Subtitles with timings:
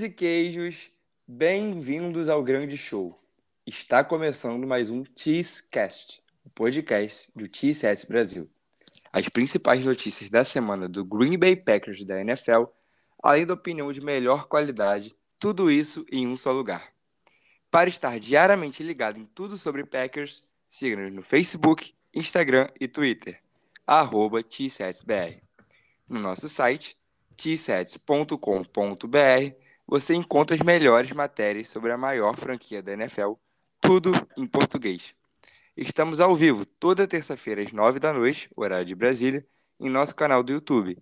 [0.00, 0.90] E queijos,
[1.24, 3.16] bem-vindos ao grande show.
[3.64, 8.50] Está começando mais um Cheesecast, o podcast do Cheeseheads Brasil.
[9.12, 12.64] As principais notícias da semana do Green Bay Packers da NFL,
[13.22, 16.92] além da opinião de melhor qualidade, tudo isso em um só lugar.
[17.70, 23.40] Para estar diariamente ligado em tudo sobre Packers, siga-nos no Facebook, Instagram e Twitter,
[23.86, 24.40] arroba.
[26.08, 26.98] No nosso site,
[27.36, 33.32] tsets.com.br, você encontra as melhores matérias sobre a maior franquia da NFL,
[33.80, 35.14] tudo em português.
[35.76, 39.46] Estamos ao vivo toda terça-feira às nove da noite, horário de Brasília,
[39.80, 40.96] em nosso canal do YouTube.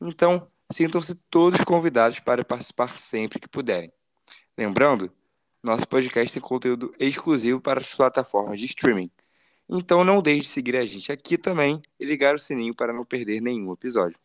[0.00, 3.92] Então, sintam-se todos convidados para participar sempre que puderem.
[4.56, 5.12] Lembrando,
[5.62, 9.10] nosso podcast tem conteúdo exclusivo para as plataformas de streaming.
[9.68, 13.04] Então não deixe de seguir a gente aqui também e ligar o sininho para não
[13.04, 14.18] perder nenhum episódio.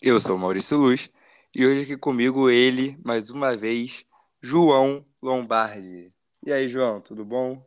[0.00, 1.08] Eu sou Maurício Luz
[1.54, 4.06] e hoje aqui comigo ele, mais uma vez,
[4.40, 6.10] João Lombardi.
[6.44, 7.62] E aí, João, tudo bom?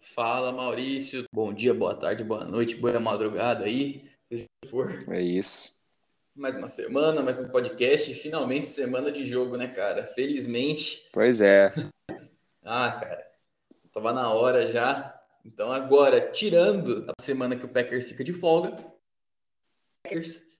[0.00, 1.24] Fala, Maurício.
[1.32, 5.04] Bom dia, boa tarde, boa noite, boa madrugada aí, seja o que for.
[5.10, 5.80] É isso.
[6.34, 8.14] Mais uma semana, mais um podcast.
[8.14, 10.04] Finalmente semana de jogo, né, cara?
[10.04, 11.08] Felizmente.
[11.12, 11.72] Pois é.
[12.64, 13.26] ah, cara.
[13.92, 15.20] Tava na hora já.
[15.44, 18.74] Então agora, tirando a semana que o Packers fica de folga,
[20.02, 20.51] Packers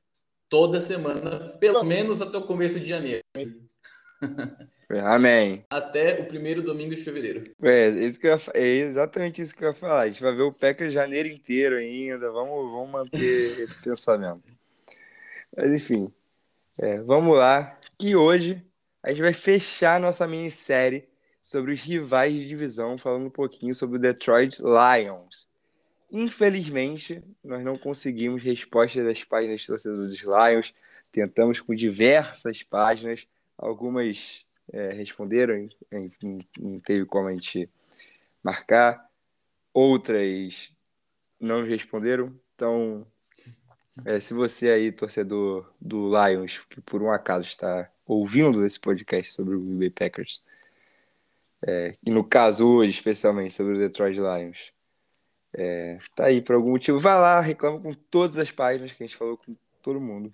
[0.53, 3.23] toda semana, pelo menos até o começo de janeiro.
[5.03, 5.65] Amém.
[5.71, 7.51] Até o primeiro domingo de fevereiro.
[7.63, 10.03] É, isso que eu, é exatamente isso que eu ia falar.
[10.03, 12.31] A gente vai ver o Packers janeiro inteiro ainda.
[12.31, 13.19] Vamos, vamos manter
[13.65, 14.43] esse pensamento.
[15.57, 16.13] Mas enfim,
[16.77, 17.79] é, vamos lá.
[17.99, 18.63] Que hoje
[19.03, 21.09] a gente vai fechar nossa minissérie
[21.41, 25.49] sobre os rivais de divisão, falando um pouquinho sobre o Detroit Lions.
[26.15, 30.75] Infelizmente, nós não conseguimos resposta das páginas torcedores dos Lions.
[31.11, 35.71] Tentamos com diversas páginas, algumas é, responderam,
[36.61, 37.67] não teve como a gente
[38.43, 39.11] marcar,
[39.73, 40.71] outras
[41.41, 42.39] não responderam.
[42.55, 43.07] Então,
[44.05, 49.33] é, se você aí, torcedor do Lions, que por um acaso está ouvindo esse podcast
[49.33, 50.43] sobre o Bay Packers,
[51.67, 54.72] é, e no caso hoje, especialmente, sobre o Detroit Lions,
[55.55, 59.07] é, tá aí por algum motivo, vai lá, reclama com todas as páginas que a
[59.07, 60.33] gente falou com todo mundo.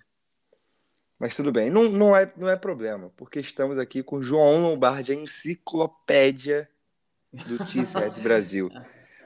[1.19, 5.11] Mas tudo bem, não, não, é, não é problema, porque estamos aqui com João Lombardi,
[5.11, 6.69] a enciclopédia
[7.31, 8.69] do T-Sets Brasil.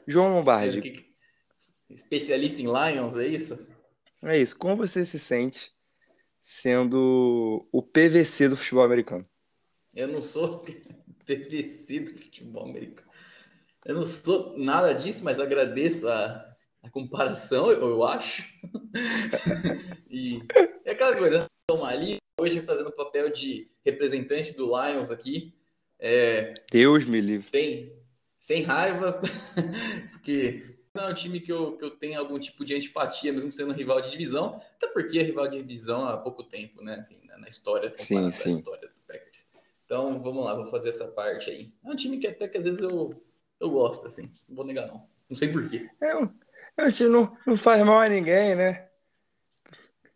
[0.07, 1.05] João Lombardi.
[1.89, 3.67] Especialista em Lions, é isso?
[4.23, 4.57] É isso.
[4.57, 5.71] Como você se sente
[6.41, 9.23] sendo o PVC do futebol americano?
[9.93, 10.65] Eu não sou
[11.25, 13.02] PVC do futebol americano.
[13.85, 18.43] Eu não sou nada disso, mas agradeço a, a comparação, eu, eu acho.
[20.09, 20.41] e
[20.85, 25.53] é aquela coisa, estamos ali hoje fazendo o papel de representante do Lions aqui.
[25.99, 27.47] É, Deus me livre.
[27.47, 27.93] Sem,
[28.39, 29.21] sem raiva,
[30.11, 30.61] porque
[30.93, 33.73] não é um time que eu, que eu tenho algum tipo de antipatia, mesmo sendo
[33.73, 36.95] rival de divisão, até porque é rival de divisão há pouco tempo, né?
[36.95, 38.51] Assim, na história, sim, sim.
[38.51, 39.47] história do Packers.
[39.85, 41.73] Então, vamos lá, vou fazer essa parte aí.
[41.83, 43.21] É um time que até que às vezes eu,
[43.59, 44.31] eu gosto, assim.
[44.47, 45.07] Não vou negar, não.
[45.29, 45.89] Não sei porquê.
[46.01, 46.13] É
[46.75, 48.87] é um time não, não faz mal a ninguém, né?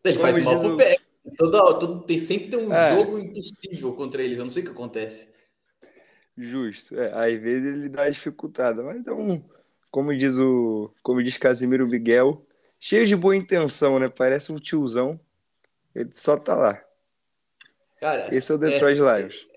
[0.03, 0.77] Ele Como faz mal pro o...
[0.77, 1.07] Packers.
[1.37, 2.95] Todo, todo, tem, sempre tem um é.
[2.95, 4.39] jogo impossível contra eles.
[4.39, 5.35] Eu não sei o que acontece.
[6.37, 6.97] Justo.
[6.97, 9.43] É, às vezes ele dá dificultada, mas é um,
[9.91, 12.45] como diz o, como diz Casimiro Miguel,
[12.79, 14.07] cheio de boa intenção, né?
[14.07, 15.19] Parece um tiozão.
[15.93, 16.81] Ele só tá lá.
[17.99, 19.47] Cara, esse é o Detroit é, Lions.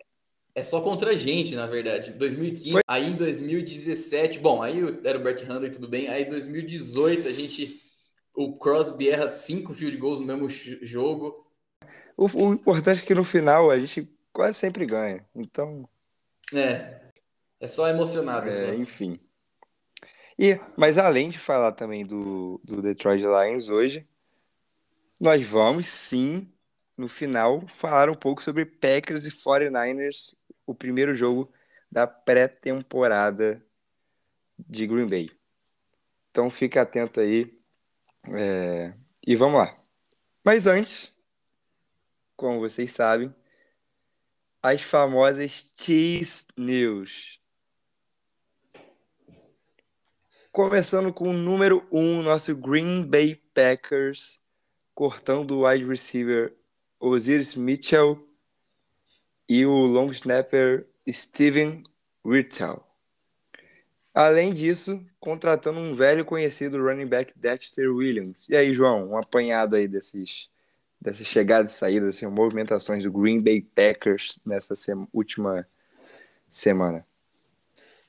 [0.55, 2.12] É só contra a gente, na verdade.
[2.12, 2.82] 2015, Foi...
[2.87, 6.08] aí em 2017, bom, aí era o Brett Hundley, tudo bem.
[6.08, 7.91] Aí em 2018 a gente
[8.35, 10.49] o Crosby erra cinco field goals no mesmo
[10.82, 11.47] jogo.
[12.17, 15.25] O, o, importante é que no final a gente quase sempre ganha.
[15.35, 15.88] Então.
[16.55, 17.00] É.
[17.61, 18.49] É só emocionado.
[18.49, 18.73] É, só.
[18.75, 19.20] Enfim.
[20.38, 24.08] E, mas além de falar também do, do Detroit Lions hoje,
[25.19, 26.49] nós vamos sim,
[26.97, 31.52] no final, falar um pouco sobre Packers e 49ers o primeiro jogo
[31.90, 33.64] da pré-temporada
[34.58, 35.30] de Green Bay.
[36.30, 37.58] Então fique atento aí.
[38.28, 38.94] É...
[39.26, 39.76] E vamos lá.
[40.44, 41.12] Mas antes,
[42.36, 43.34] como vocês sabem,
[44.62, 47.40] as famosas Cheese News.
[50.52, 54.42] Começando com o número 1, um, nosso Green Bay Packers,
[54.94, 56.56] cortando o wide receiver
[56.98, 58.29] Osiris Mitchell
[59.50, 61.82] e o long snapper Steven
[62.25, 62.87] Rittel.
[64.14, 68.49] Além disso, contratando um velho conhecido running back Dexter Williams.
[68.49, 70.49] E aí, João, um apanhado aí desses
[71.00, 74.75] dessa chegada e saída, assim, movimentações do Green Bay Packers nessa
[75.12, 75.67] última
[76.49, 77.05] semana?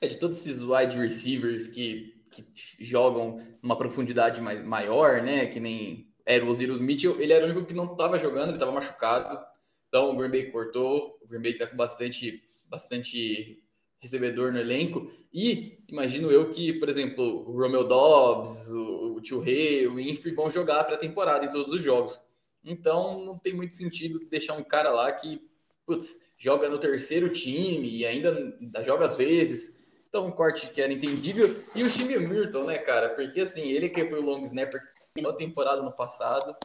[0.00, 2.46] É, de todos esses wide receivers que, que
[2.78, 5.46] jogam numa profundidade mais, maior, né?
[5.46, 8.56] Que nem era o Osiris Mitchell, ele era o único que não estava jogando, ele
[8.56, 9.51] estava machucado.
[9.92, 13.62] Então o Green Bay cortou, o Green Bay está com bastante, bastante
[14.00, 15.12] recebedor no elenco.
[15.30, 20.48] E imagino eu que, por exemplo, o Romeo Dobbs, o, Tio Rey, o Infree vão
[20.48, 22.18] jogar para a temporada em todos os jogos.
[22.64, 25.46] Então não tem muito sentido deixar um cara lá que,
[25.84, 29.82] putz, joga no terceiro time e ainda joga às vezes.
[30.08, 31.54] Então, um corte que era entendível.
[31.76, 33.10] E o time Milton, né, cara?
[33.10, 34.80] Porque assim, ele que foi o long snapper
[35.20, 36.56] na temporada no passado,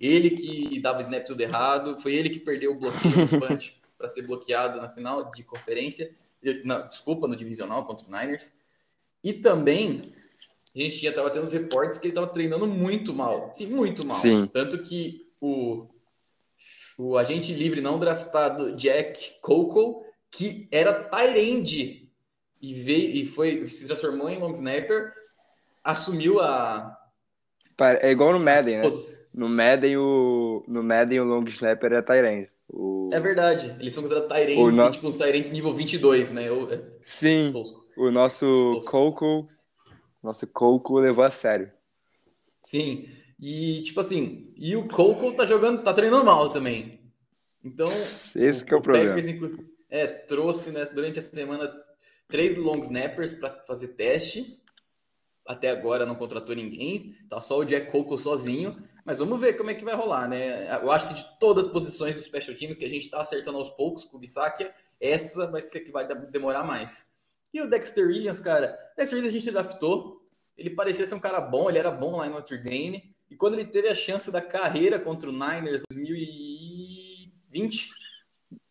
[0.00, 4.08] ele que dava snap tudo errado, foi ele que perdeu o bloqueio do punch para
[4.08, 6.14] ser bloqueado na final de conferência,
[6.88, 8.52] desculpa, no divisional contra o Niners.
[9.24, 10.12] E também
[10.74, 14.04] a gente tinha tava tendo os reportes que ele estava treinando muito mal, sim, muito
[14.04, 14.16] mal.
[14.16, 14.46] Sim.
[14.46, 15.86] Tanto que o
[16.98, 22.10] o agente livre não draftado Jack Coco, que era Tyrande
[22.60, 25.14] e veio e foi se transformou em long snapper,
[25.84, 26.98] assumiu a
[27.78, 28.88] é igual no Madden, né?
[29.32, 32.50] No Madden o no Madden o long snapper é Tyrande.
[32.68, 33.08] O...
[33.12, 34.92] É verdade, eles são considerados Tyrants, nosso...
[34.92, 36.48] tipo uns Tyrants nível 22, né?
[36.48, 36.70] Eu...
[36.70, 37.86] É Sim, Tosco.
[37.96, 38.90] o nosso Tosco.
[38.90, 39.48] Coco,
[40.22, 41.70] nosso Coco levou a sério.
[42.60, 43.08] Sim,
[43.40, 47.00] e tipo assim, e o Coco tá jogando, tá treinando mal também.
[47.64, 49.14] Então, esse o, que é o, o problema.
[49.14, 49.58] Packers,
[49.88, 51.72] é, trouxe né, durante a semana
[52.28, 54.57] três long snappers para fazer teste.
[55.48, 58.76] Até agora não contratou ninguém, tá só o Jack Coco sozinho.
[59.02, 60.70] Mas vamos ver como é que vai rolar, né?
[60.82, 63.56] Eu acho que de todas as posições dos special teams que a gente está acertando
[63.56, 67.14] aos poucos com o Bissakia, essa vai ser que vai demorar mais.
[67.54, 70.20] E o Dexter Williams, cara, Dexter Williams a gente draftou,
[70.58, 73.54] ele parecia ser um cara bom, ele era bom lá em Notre Dame, e quando
[73.54, 77.90] ele teve a chance da carreira contra o Niners em 2020,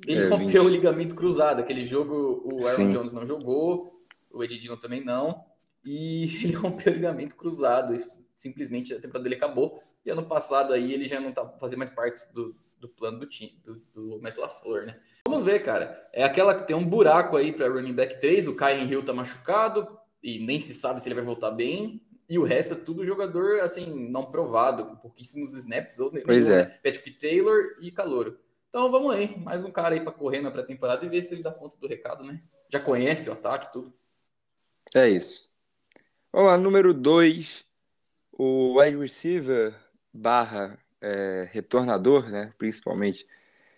[0.06, 0.66] ele é, rompeu 20.
[0.66, 1.60] o ligamento cruzado.
[1.60, 2.94] Aquele jogo o Aaron Sim.
[2.94, 5.46] Jones não jogou, o Ed Dillon também não.
[5.88, 7.96] E ele rompeu o ligamento cruzado.
[7.96, 8.06] E
[8.36, 9.82] simplesmente a temporada dele acabou.
[10.06, 13.26] E ano passado aí ele já não tá fazendo mais parte do, do plano do
[13.26, 15.00] time, do, do Matt LaFleur, né?
[15.28, 16.10] Vamos ver, cara.
[16.14, 18.50] É aquela que tem um buraco aí para running back 3.
[18.50, 22.02] O Kylie Hill tá machucado e nem se sabe se ele vai voltar bem.
[22.30, 25.98] E o resto é tudo jogador, assim, não provado, com pouquíssimos snaps.
[26.00, 26.66] Ou pois é.
[26.66, 28.38] Patrick Taylor e Calouro.
[28.70, 31.42] Então vamos aí, mais um cara aí para correr na pré-temporada e ver se ele
[31.42, 32.44] dá conta do recado, né?
[32.70, 33.94] Já conhece o ataque, tudo.
[34.94, 35.57] É isso.
[36.38, 37.66] Vamos lá, número 2,
[38.32, 39.74] o wide receiver
[40.14, 42.54] barra é, retornador, né?
[42.60, 43.26] Principalmente,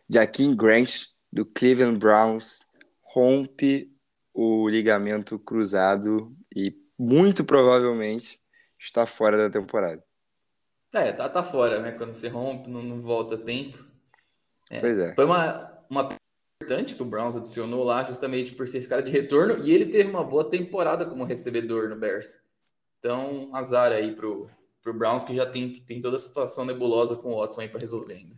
[0.10, 2.68] Jaquim Grant, do Cleveland Browns,
[3.02, 3.90] rompe
[4.34, 8.38] o ligamento cruzado e muito provavelmente
[8.78, 10.04] está fora da temporada.
[10.94, 11.94] É, tá, tá fora, né?
[11.94, 13.86] Quando você rompe, não, não volta tempo.
[14.70, 15.16] É, pois é.
[15.16, 16.10] Foi uma, uma
[16.62, 19.86] importante que o Browns adicionou lá, justamente por ser esse cara de retorno, e ele
[19.86, 22.49] teve uma boa temporada como recebedor no Bears.
[23.00, 24.50] Então, azar aí pro,
[24.82, 27.80] pro Browns, que já tem, tem toda a situação nebulosa com o Watson aí para
[27.80, 28.38] resolver ainda.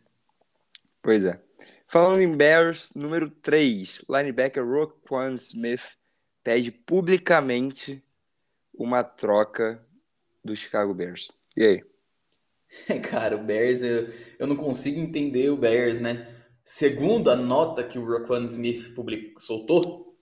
[1.01, 1.41] Pois é.
[1.87, 5.97] Falando em Bears, número 3, linebacker Roquan Smith
[6.43, 8.01] pede publicamente
[8.73, 9.85] uma troca
[10.45, 11.31] do Chicago Bears.
[11.57, 11.83] E aí?
[13.09, 14.07] Cara, o Bears, eu,
[14.39, 16.27] eu não consigo entender o Bears, né?
[16.63, 20.15] Segundo a nota que o Roquan Smith publicou, soltou,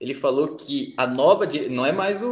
[0.00, 1.46] ele falou que a nova.
[1.68, 2.28] Não é mais o,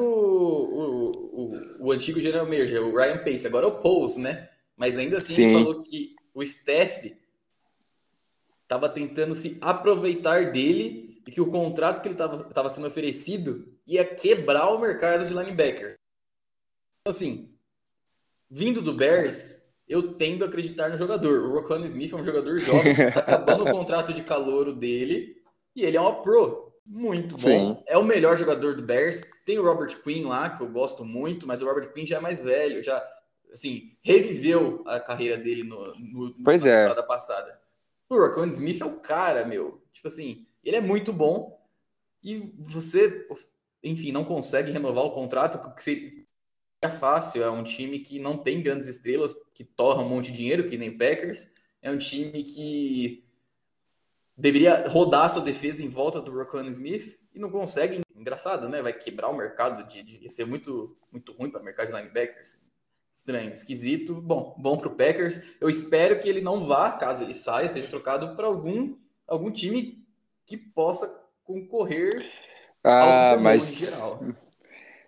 [1.86, 4.48] o, antigo general manager, o Ryan Pace, agora é o Pose, né?
[4.76, 5.42] Mas ainda assim Sim.
[5.44, 7.16] ele falou que o staff
[8.62, 14.04] estava tentando se aproveitar dele e que o contrato que ele estava sendo oferecido ia
[14.04, 15.96] quebrar o mercado de linebacker.
[17.00, 17.54] Então, assim,
[18.50, 19.56] vindo do Bears,
[19.88, 21.44] eu tendo a acreditar no jogador.
[21.44, 25.36] O Roquan Smith é um jogador jovem, tá acabando o contrato de calouro dele
[25.74, 26.65] e ele é uma pro.
[26.86, 27.74] Muito bom.
[27.74, 27.82] Sim.
[27.86, 29.22] É o melhor jogador do Bears.
[29.44, 32.20] Tem o Robert Quinn lá, que eu gosto muito, mas o Robert Quinn já é
[32.20, 33.04] mais velho, já
[33.52, 36.82] assim, reviveu a carreira dele no, no pois na é.
[36.82, 37.60] temporada passada.
[38.08, 39.82] O Roquan Smith é o cara, meu.
[39.92, 41.60] Tipo assim, ele é muito bom
[42.22, 43.26] e você,
[43.82, 46.26] enfim, não consegue renovar o contrato, que
[46.82, 50.38] é fácil, é um time que não tem grandes estrelas, que torra um monte de
[50.38, 51.52] dinheiro, que nem Packers.
[51.82, 53.24] É um time que
[54.36, 58.02] deveria rodar sua defesa em volta do Roquan Smith e não consegue.
[58.14, 58.82] Engraçado, né?
[58.82, 62.60] Vai quebrar o mercado de, de ser muito, muito ruim para o mercado de linebackers.
[63.10, 64.14] Estranho, esquisito.
[64.14, 65.56] Bom, bom para o Packers.
[65.58, 68.94] Eu espero que ele não vá, caso ele saia, seja trocado para algum,
[69.26, 70.06] algum time
[70.44, 72.10] que possa concorrer
[72.84, 73.70] ah, ao mas...
[73.70, 74.20] em geral.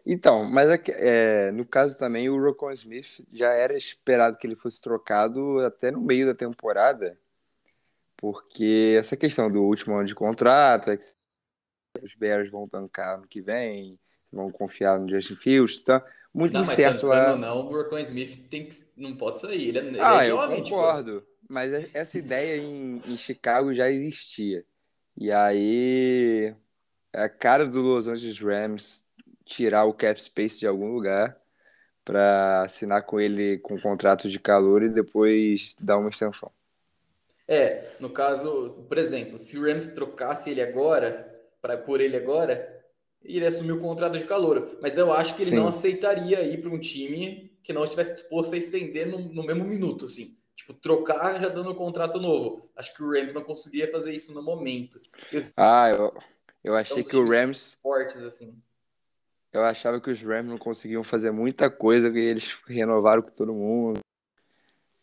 [0.06, 4.56] Então, mas é, é, no caso também, o Rocon Smith já era esperado que ele
[4.56, 7.18] fosse trocado até no meio da temporada,
[8.18, 11.04] porque essa questão do último ano de contrato, é que
[12.02, 13.98] os Bears vão tancar no que vem,
[14.30, 16.04] vão confiar no Justin Fields, tá?
[16.34, 17.36] Muito não, incerto mas lá.
[17.36, 20.58] não, o Rocon Smith tem que, não pode sair, ele é, ele ah, é jovem,
[20.58, 24.64] eu tipo, concordo, mas é, essa ideia em, em Chicago já existia.
[25.16, 26.54] E aí,
[27.12, 29.06] é a cara do Los Angeles Rams
[29.44, 31.40] tirar o cap space de algum lugar
[32.04, 36.52] para assinar com ele com um contrato de calor e depois dar uma extensão.
[37.48, 42.84] É, no caso, por exemplo, se o Rams trocasse ele agora, pra, por ele agora,
[43.22, 44.78] ele assumiu o contrato de calor.
[44.82, 45.56] Mas eu acho que ele Sim.
[45.56, 49.64] não aceitaria ir para um time que não estivesse disposto a estender no, no mesmo
[49.64, 50.36] minuto, assim.
[50.54, 52.70] Tipo, trocar já dando um contrato novo.
[52.76, 55.00] Acho que o Rams não conseguiria fazer isso no momento.
[55.32, 56.14] Eu, Ah, eu,
[56.62, 58.60] eu achei Então, que o Rams, fortes, assim.
[59.52, 63.54] eu achava que os Rams não conseguiam fazer muita coisa e eles renovaram com todo
[63.54, 64.00] mundo.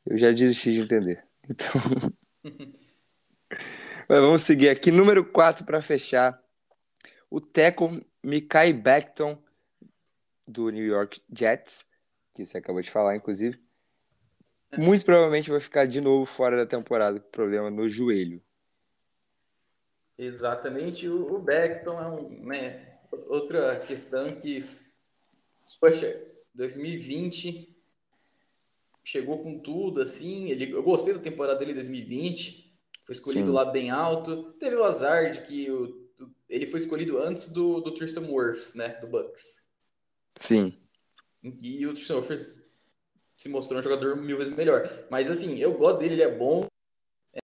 [0.06, 1.24] Eu já desisti de entender.
[1.50, 1.72] Então,
[4.08, 4.92] mas vamos seguir aqui.
[4.92, 6.42] Número 4 para fechar.
[7.30, 7.90] O Teco
[8.24, 9.42] Mikai Beckton,
[10.48, 11.86] do New York Jets,
[12.34, 13.60] que você acabou de falar, inclusive.
[14.78, 18.44] Muito provavelmente vai ficar de novo fora da temporada com problema no joelho.
[20.18, 24.66] Exatamente, o, Beckton é um, né, outra questão que,
[25.80, 26.22] poxa,
[26.54, 27.75] 2020
[29.06, 33.54] chegou com tudo, assim, ele, eu gostei da temporada dele em 2020, foi escolhido Sim.
[33.54, 36.10] lá bem alto, teve o azar de que o,
[36.50, 39.70] ele foi escolhido antes do, do Tristan Wirfs, né, do Bucks,
[40.40, 40.76] Sim.
[41.44, 42.74] e o Tristan Wirfs
[43.38, 46.66] se mostrou um jogador mil vezes melhor, mas assim, eu gosto dele, ele é bom,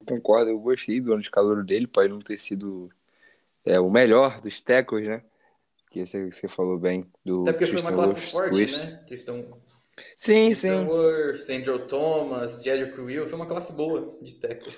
[0.06, 2.90] Concordo, eu gostei do ano de calor dele, pode não ter sido
[3.64, 5.22] é, o melhor dos tecos, né?
[5.90, 8.92] Que você, falou bem do até porque foi uma Tristan classe Wirfs- forte, Wirfs.
[8.92, 9.44] né, Tristan
[10.16, 10.90] Sim, Tristan sim.
[10.90, 14.72] Wirfs, Andrew Thomas, Jedrick Will, foi uma classe boa de tackle.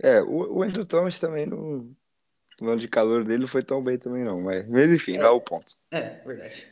[0.00, 1.90] É, o, o Andrew Thomas também não,
[2.60, 5.26] no ano de calor dele não foi tão bem também não, mas, mas enfim, não
[5.26, 5.72] é o ponto.
[5.90, 6.66] É, verdade.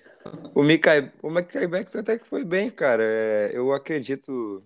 [0.55, 3.05] O Mikai, o Mikai Beckton até que foi bem, cara.
[3.05, 4.63] É, eu acredito,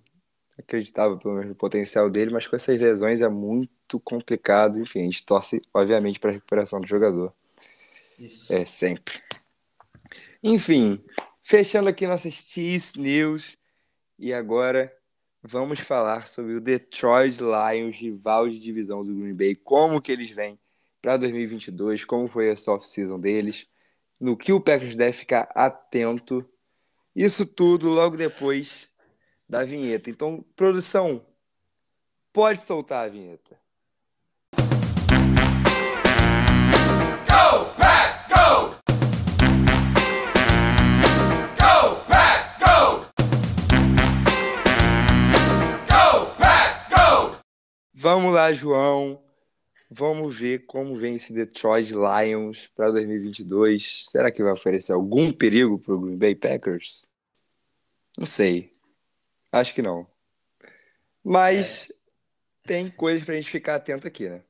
[0.59, 4.81] acreditava pelo menos no potencial dele, mas com essas lesões é muito complicado.
[4.81, 7.33] Enfim, a gente torce, obviamente, para a recuperação do jogador.
[8.19, 8.53] Isso.
[8.53, 9.21] É, sempre.
[10.43, 11.03] Enfim,
[11.51, 13.59] fechando aqui nossas Cheese News.
[14.17, 14.97] E agora
[15.43, 19.57] vamos falar sobre o Detroit Lions, rival de divisão do Green Bay.
[19.57, 20.57] Como que eles vêm
[21.03, 23.67] para 2022, como foi essa off-season deles,
[24.21, 26.49] no que o Packers deve ficar atento.
[27.17, 28.89] Isso tudo logo depois
[29.49, 30.09] da vinheta.
[30.09, 31.27] Então, produção,
[32.33, 33.60] pode soltar a vinheta.
[48.03, 49.23] Vamos lá, João.
[49.91, 54.09] Vamos ver como vem esse Detroit Lions para 2022.
[54.09, 57.07] Será que vai oferecer algum perigo para o Green Bay Packers?
[58.17, 58.75] Não sei.
[59.53, 60.07] Acho que não.
[61.23, 61.93] Mas
[62.63, 64.43] tem coisas para a gente ficar atento aqui, né?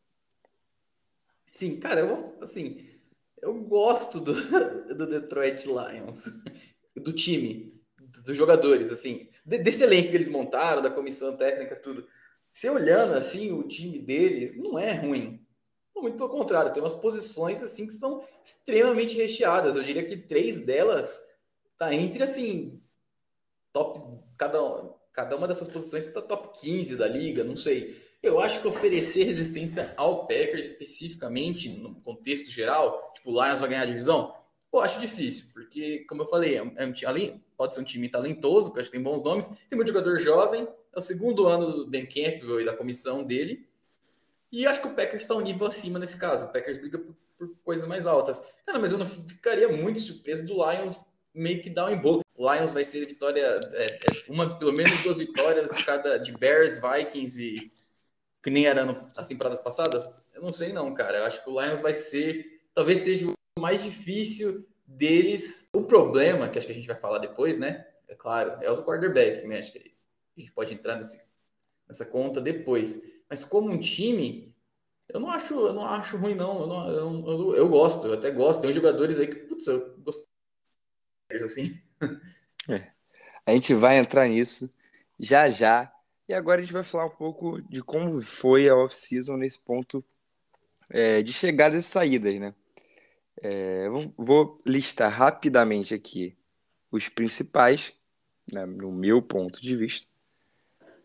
[1.51, 2.89] Sim, cara, eu vou, assim,
[3.43, 4.33] eu gosto do,
[4.95, 6.27] do Detroit Lions,
[6.95, 7.83] do time,
[8.25, 12.07] dos jogadores, assim, de- desse elenco que eles montaram, da comissão técnica, tudo.
[12.53, 15.45] Se olhando, assim, o time deles não é ruim.
[15.97, 19.77] Muito pelo contrário, tem umas posições, assim, que são extremamente recheadas.
[19.77, 21.21] Eu diria que três delas
[21.77, 22.81] tá entre, assim,
[23.73, 24.01] top,
[24.37, 24.59] cada,
[25.13, 28.01] cada uma dessas posições está top 15 da liga, não sei.
[28.23, 33.69] Eu acho que oferecer resistência ao Packers especificamente, no contexto geral, tipo, o Lions vai
[33.71, 34.35] ganhar a divisão,
[34.71, 38.09] pô, acho difícil, porque, como eu falei, é um, é um pode ser um time
[38.09, 41.73] talentoso, porque acho que tem bons nomes, tem muito jogador jovem, é o segundo ano
[41.73, 43.67] do Dan Campbell e da comissão dele,
[44.53, 47.15] e acho que o Packers está um nível acima nesse caso, o Packers briga por,
[47.39, 48.45] por coisas mais altas.
[48.67, 52.23] Cara, mas eu não ficaria muito surpreso do Lions meio que dar um embolo.
[52.37, 56.33] O Lions vai ser vitória, é, é, uma, pelo menos duas vitórias de cada de
[56.33, 57.73] Bears, Vikings e
[58.43, 58.85] que nem era
[59.17, 60.13] as temporadas passadas.
[60.35, 61.19] Eu não sei não, cara.
[61.19, 65.69] Eu acho que o Lions vai ser, talvez seja o mais difícil deles.
[65.73, 67.87] O problema, que acho que a gente vai falar depois, né?
[68.09, 69.59] É claro, é o quarterback, né?
[69.59, 69.95] Acho que
[70.43, 71.23] a gente pode entrar nesse,
[71.89, 73.03] nessa conta depois.
[73.31, 74.55] Mas como um time,
[75.09, 76.61] eu não acho, eu não acho ruim não.
[76.63, 78.63] Eu, não, eu, eu, eu gosto, eu até gosto.
[78.63, 80.29] Tem uns jogadores aí que, putz, eu gosto
[81.45, 81.71] assim.
[83.47, 84.71] A gente vai entrar nisso
[85.19, 85.93] já já.
[86.29, 90.05] E agora a gente vai falar um pouco de como foi a off-season nesse ponto
[90.91, 92.55] é, de chegadas e saídas, né?
[93.43, 96.37] É, vou- vou listar rapidamente aqui
[96.93, 97.93] os principais,
[98.53, 100.09] né, no meu ponto de vista.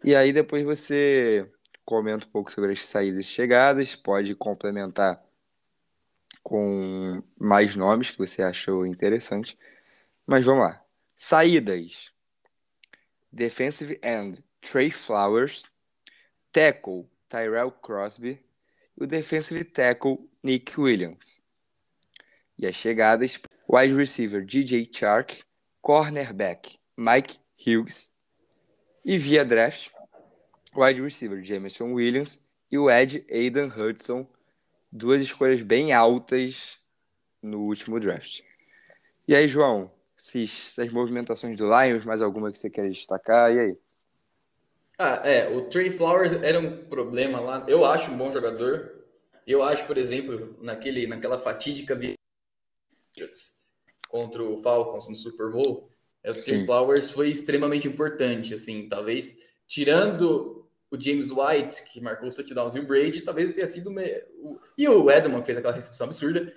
[0.03, 1.49] E aí depois você
[1.85, 5.23] comenta um pouco sobre as saídas e chegadas, pode complementar
[6.41, 9.57] com mais nomes que você achou interessante.
[10.25, 10.83] Mas vamos lá.
[11.15, 12.11] Saídas.
[13.31, 15.69] Defensive end, Trey Flowers.
[16.51, 18.39] Tackle, Tyrell Crosby.
[18.97, 21.41] E o defensive tackle, Nick Williams.
[22.57, 25.43] E as chegadas, wide receiver, DJ Chark.
[25.81, 28.14] Cornerback, Mike Hughes.
[29.05, 29.91] E via draft,
[30.75, 32.43] wide receiver, Jameson Williams.
[32.71, 34.27] E o Ed Aidan Hudson.
[34.91, 36.79] Duas escolhas bem altas
[37.39, 38.41] no último draft.
[39.27, 43.53] E aí, João, esses- essas movimentações do Lions, mais alguma que você quer destacar?
[43.53, 43.77] E aí?
[44.97, 47.63] Ah, é, o Trey Flowers era um problema lá.
[47.67, 49.05] Eu acho um bom jogador.
[49.45, 51.95] Eu acho, por exemplo, naquele, naquela fatídica
[54.09, 55.91] contra o Falcons no Super Bowl,
[56.29, 56.65] é, o.
[56.65, 62.79] Flowers foi extremamente importante, assim, talvez tirando o James White, que marcou os touchdowns, e
[62.79, 66.53] o Brady, talvez tenha sido me- o- e o Edelman que fez aquela recepção absurda,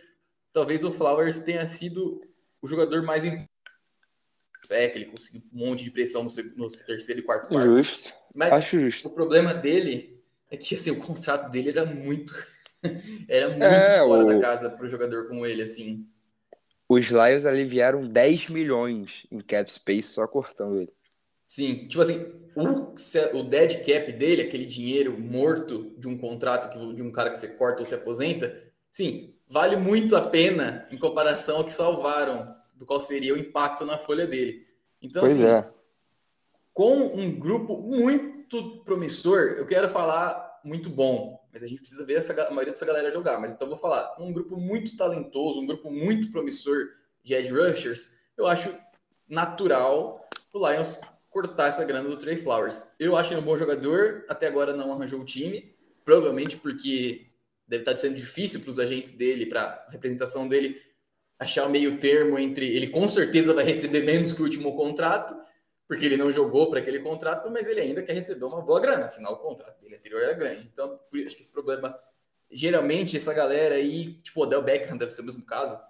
[0.52, 2.20] talvez o Flowers tenha sido
[2.60, 3.48] o jogador mais importante.
[4.70, 7.76] É, que ele conseguiu um monte de pressão no, no terceiro e quarto quarto.
[7.76, 8.12] Justo.
[8.34, 9.06] Mas Acho justo.
[9.08, 10.20] o problema dele
[10.50, 12.34] é que assim, o contrato dele era muito
[13.28, 16.06] era muito É, fora o- da casa para um jogador como ele, assim.
[16.88, 20.92] Os Lions aliviaram 10 milhões em cap space só cortando ele.
[21.46, 26.94] Sim, tipo assim, o, o dead cap dele, aquele dinheiro morto de um contrato que,
[26.94, 30.98] de um cara que você corta ou se aposenta, sim, vale muito a pena em
[30.98, 34.66] comparação ao que salvaram, do qual seria o impacto na folha dele.
[35.00, 35.68] Então, pois assim, é.
[36.72, 42.14] com um grupo muito promissor, eu quero falar muito bom, mas a gente precisa ver
[42.14, 43.40] essa, a maioria dessa galera jogar.
[43.40, 46.88] Mas então vou falar, um grupo muito talentoso, um grupo muito promissor
[47.22, 48.74] de edge rushers, eu acho
[49.28, 52.86] natural o Lions cortar essa grana do Trey Flowers.
[52.98, 57.26] Eu acho ele um bom jogador, até agora não arranjou o time, provavelmente porque
[57.66, 60.80] deve estar sendo difícil para os agentes dele, para a representação dele,
[61.38, 65.36] achar o meio termo entre ele com certeza vai receber menos que o último contrato,
[65.88, 69.06] porque ele não jogou para aquele contrato, mas ele ainda quer receber uma boa grana,
[69.06, 70.70] afinal o contrato dele anterior era grande.
[70.72, 71.98] Então, acho que esse problema,
[72.50, 75.80] geralmente essa galera aí, tipo o Odell Beckham deve ser o mesmo caso,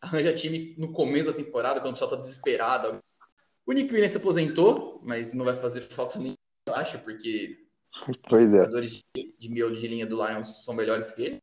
[0.00, 3.00] arranja time no começo da temporada, quando o pessoal tá desesperado.
[3.64, 6.36] O Nick Williams se aposentou, mas não vai fazer falta nenhuma,
[6.68, 7.66] eu acho, porque
[8.28, 8.58] Pois é.
[8.58, 11.42] jogadores de, de miolo de linha do Lions são melhores que ele.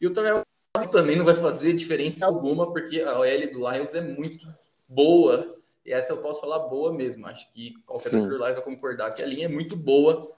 [0.00, 0.42] E o Terrell
[0.90, 4.46] também não vai fazer diferença alguma, porque a OL do Lions é muito
[4.88, 5.53] boa.
[5.84, 7.26] E essa eu posso falar boa mesmo.
[7.26, 8.28] Acho que qualquer Sim.
[8.28, 10.34] Lions vai concordar que a linha é muito boa.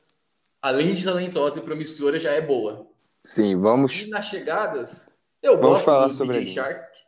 [0.61, 2.87] Além de talentosa e promissora, já é boa.
[3.23, 4.03] Sim, vamos.
[4.03, 6.55] E nas chegadas, eu Vamos gosto do sobre DJ.
[6.55, 6.99] Shark.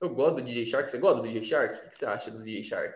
[0.00, 0.90] Eu gosto do DJ Shark.
[0.90, 1.76] Você gosta do DJ Shark?
[1.78, 2.94] O que você acha do DJ Shark?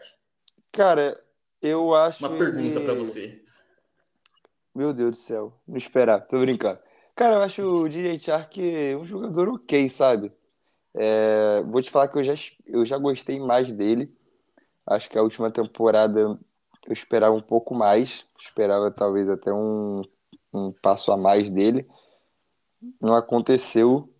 [0.73, 1.21] Cara,
[1.63, 2.27] eu acho.
[2.27, 3.43] Uma pergunta ele- pra você.
[4.75, 5.53] Meu Deus do céu.
[5.67, 6.79] Não esperava, tô brincando.
[7.15, 8.59] Cara, eu acho o DJ Chark
[9.01, 10.33] um jogador ok, sabe?
[10.95, 12.35] É, vou te falar que eu já,
[12.67, 14.15] eu já gostei mais dele.
[14.87, 16.39] Acho que a última temporada eu
[16.93, 18.25] esperava um pouco mais.
[18.41, 20.03] Esperava talvez até um,
[20.53, 21.87] um passo a mais dele.
[23.01, 24.13] Não aconteceu.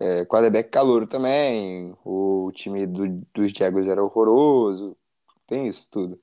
[0.00, 1.96] É, quarterback calouro também.
[2.04, 4.96] O time do- dos Jaguars era horroroso.
[5.46, 6.20] Tem isso tudo.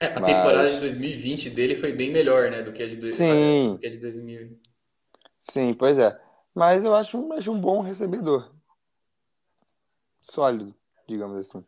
[0.00, 2.60] É, a Mas- temporada de 2020 dele foi bem melhor, né?
[2.60, 3.72] Do que a de, Sim.
[3.74, 4.58] do que a de 2000.
[5.40, 6.20] Sim, pois é.
[6.54, 8.52] Mas eu acho, acho um bom recebedor.
[10.20, 10.74] Sólido,
[11.08, 11.64] digamos assim.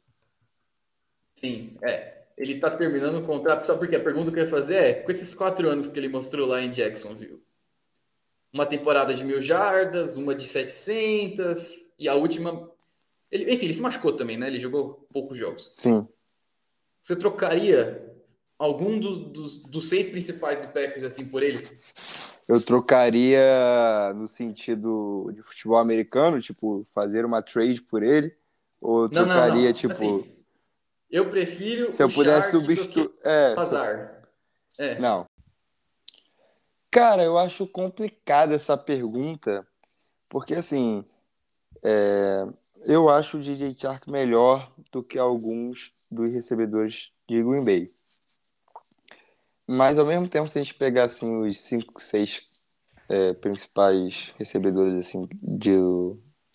[1.35, 2.15] Sim, é.
[2.37, 3.65] Ele tá terminando o contrato.
[3.65, 3.97] Sabe por quê?
[3.97, 6.61] A pergunta que eu ia fazer é: com esses quatro anos que ele mostrou lá
[6.61, 7.43] em Jacksonville,
[8.53, 12.71] uma temporada de mil jardas, uma de 700, e a última.
[13.31, 14.47] Ele, enfim, ele se machucou também, né?
[14.47, 15.77] Ele jogou poucos jogos.
[15.77, 16.07] Sim.
[17.01, 18.13] Você trocaria
[18.59, 21.59] algum dos, dos, dos seis principais do Packers assim por ele?
[22.49, 28.35] Eu trocaria no sentido de futebol americano, tipo, fazer uma trade por ele.
[28.81, 29.73] Ou eu Não, não, trocaria, não.
[29.73, 30.34] tipo, Assim,
[31.15, 33.09] eu prefiro se eu que substituir.
[33.23, 34.29] É, Azar.
[34.77, 34.99] É.
[34.99, 35.25] Não.
[36.91, 39.65] Cara, eu acho complicada essa pergunta,
[40.29, 41.05] porque assim,
[41.85, 42.45] é,
[42.85, 47.89] eu acho o DJ Chark melhor do que alguns dos recebedores de Green Bay.
[49.69, 52.43] Mas ao mesmo tempo, se a gente pegar assim os cinco, seis
[53.09, 55.77] é, principais recebedores assim de,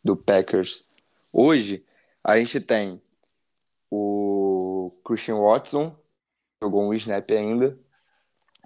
[0.03, 0.85] do Packers
[1.31, 1.85] hoje,
[2.21, 3.01] a gente tem
[3.89, 4.18] o
[5.03, 5.95] Christian Watson,
[6.61, 7.77] jogou um snap ainda,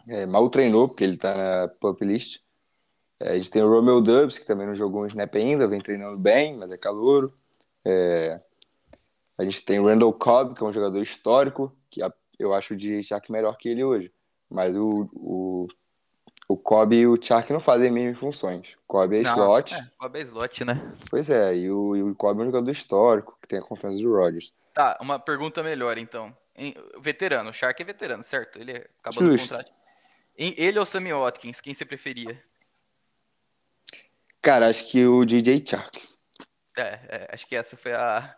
[0.07, 2.41] é, mal treinou, porque ele tá na pup list.
[3.19, 5.81] É, a gente tem o Romeo Dubs, que também não jogou um snap ainda, vem
[5.81, 7.33] treinando bem, mas é calouro.
[7.85, 8.39] É,
[9.37, 12.01] a gente tem o Randall Cobb, que é um jogador histórico, que
[12.37, 14.13] eu acho de Jack melhor que ele hoje.
[14.49, 15.67] Mas o, o,
[16.47, 18.73] o Cobb e o Chark não fazem as mesmas funções.
[18.75, 19.73] O Cobb é Não, slot.
[19.75, 20.73] É, Cobb é slot, né?
[21.09, 23.99] Pois é, e o, e o Cobb é um jogador histórico, que tem a confiança
[23.99, 24.53] do Rodgers.
[24.73, 26.35] Tá, uma pergunta melhor, então.
[26.99, 28.59] Veterano, o Shark é veterano, certo?
[28.59, 29.49] Ele acabou no Justo.
[29.49, 29.71] contrato.
[30.35, 32.39] Ele ou Sammy Watkins, quem você preferia?
[34.41, 35.97] Cara, acho que o DJ Chark.
[36.75, 38.35] É, é, acho que essa foi a,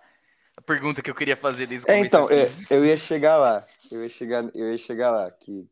[0.57, 2.05] a pergunta que eu queria fazer desde o É, começo.
[2.07, 3.65] então, é, eu ia chegar lá.
[3.91, 5.31] Eu ia chegar, eu ia chegar lá.
[5.31, 5.67] Que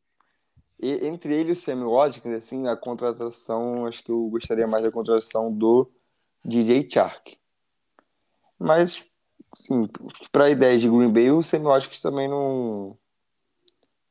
[0.84, 4.84] e- entre ele e o Sammy Watkins, assim, a contratação, acho que eu gostaria mais
[4.84, 5.90] da contratação do
[6.46, 7.38] DJ Chark.
[8.60, 9.04] Mas,
[9.56, 9.88] sim,
[10.32, 12.98] para a ideia de Green Bay, o Sammy Watkins também não,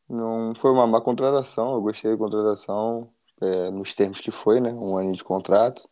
[0.09, 1.75] não foi uma má contratação.
[1.75, 3.09] Eu gostei da contratação,
[3.41, 4.73] é, nos termos que foi, né?
[4.73, 5.89] Um ano de contrato.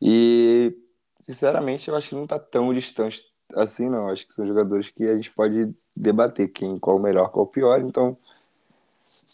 [0.00, 0.76] E,
[1.18, 4.08] sinceramente, eu acho que não tá tão distante assim, não.
[4.08, 7.48] Acho que são jogadores que a gente pode debater quem, qual o melhor, qual o
[7.48, 7.80] pior.
[7.80, 8.16] Então,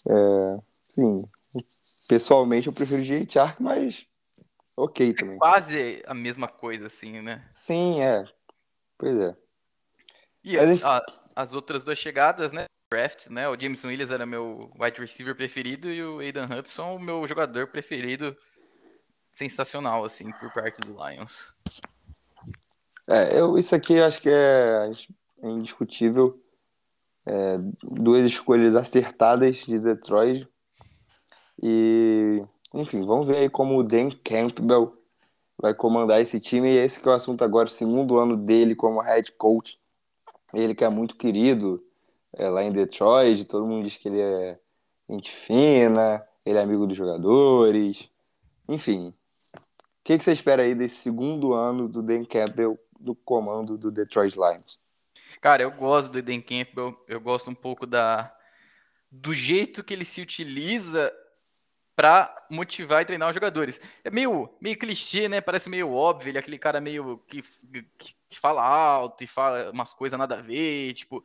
[0.09, 1.25] é, sim,
[2.09, 4.07] pessoalmente eu prefiro Jay Chark, mas
[4.77, 5.39] ok também.
[5.39, 7.47] Quase a mesma coisa, assim, né?
[7.51, 8.25] Sim, é.
[8.99, 9.37] Pois é.
[10.43, 12.67] E Mas, a- as outras duas chegadas, né?
[12.93, 13.49] Draft, né?
[13.49, 17.67] O Jameson Williams era meu wide receiver preferido e o Aidan Hudson o meu jogador
[17.69, 18.37] preferido.
[19.33, 21.53] Sensacional, assim, por parte do Lions.
[23.09, 24.93] É, eu, isso aqui acho que é
[25.43, 26.41] é indiscutível.
[27.27, 30.49] É, duas escolhas acertadas de Detroit.
[31.63, 34.93] E, enfim, vamos ver aí como o Dan Campbell
[35.57, 36.69] vai comandar esse time.
[36.69, 39.79] E esse que é o assunto agora, segundo ano dele como head coach.
[40.53, 41.83] Ele que é muito querido
[42.33, 44.59] é, lá em Detroit, todo mundo diz que ele é
[45.09, 48.09] gente fina, ele é amigo dos jogadores.
[48.69, 49.15] Enfim, o
[50.03, 54.35] que, que você espera aí desse segundo ano do Dan Campbell no comando do Detroit
[54.35, 54.79] Lions?
[55.45, 58.35] Cara, eu gosto do Eden Campbell, eu gosto um pouco da
[59.11, 61.13] do jeito que ele se utiliza
[61.97, 63.81] pra motivar e treinar os jogadores.
[64.05, 65.41] É meio, meio clichê, né?
[65.41, 67.43] Parece meio óbvio, ele é aquele cara meio que,
[67.99, 71.25] que, que fala alto e fala umas coisas nada a ver, tipo,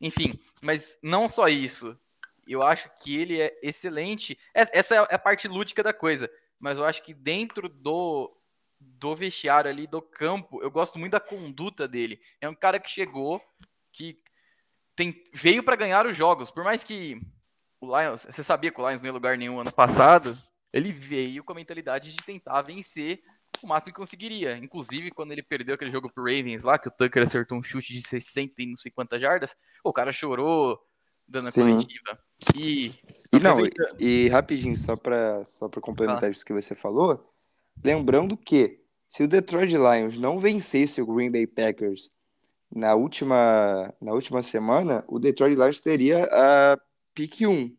[0.00, 1.98] enfim, mas não só isso.
[2.46, 4.38] Eu acho que ele é excelente.
[4.54, 8.36] Es- Essa é a parte lúdica da coisa, mas eu acho que dentro do
[8.82, 12.20] do vestiário ali, do campo, eu gosto muito da conduta dele.
[12.40, 13.40] É um cara que chegou,
[13.92, 14.18] que
[14.94, 16.50] tem, veio para ganhar os jogos.
[16.50, 17.20] Por mais que
[17.80, 20.36] o Lions, você sabia que o Lions não ia lugar nenhum ano passado,
[20.72, 23.22] ele veio com a mentalidade de tentar vencer
[23.62, 24.56] o máximo que conseguiria.
[24.56, 27.92] Inclusive, quando ele perdeu aquele jogo pro Ravens lá, que o Tucker acertou um chute
[27.92, 30.78] de 60 e não sei quantas jardas, o cara chorou
[31.26, 32.18] dando a coletiva.
[32.56, 32.92] E,
[33.32, 37.31] E não, e, e rapidinho, só para só para complementar isso que você falou,
[37.84, 42.10] lembrando que se o Detroit Lions não vencesse o Green Bay Packers
[42.74, 46.78] na última, na última semana, o Detroit Lions teria a
[47.14, 47.76] pick 1.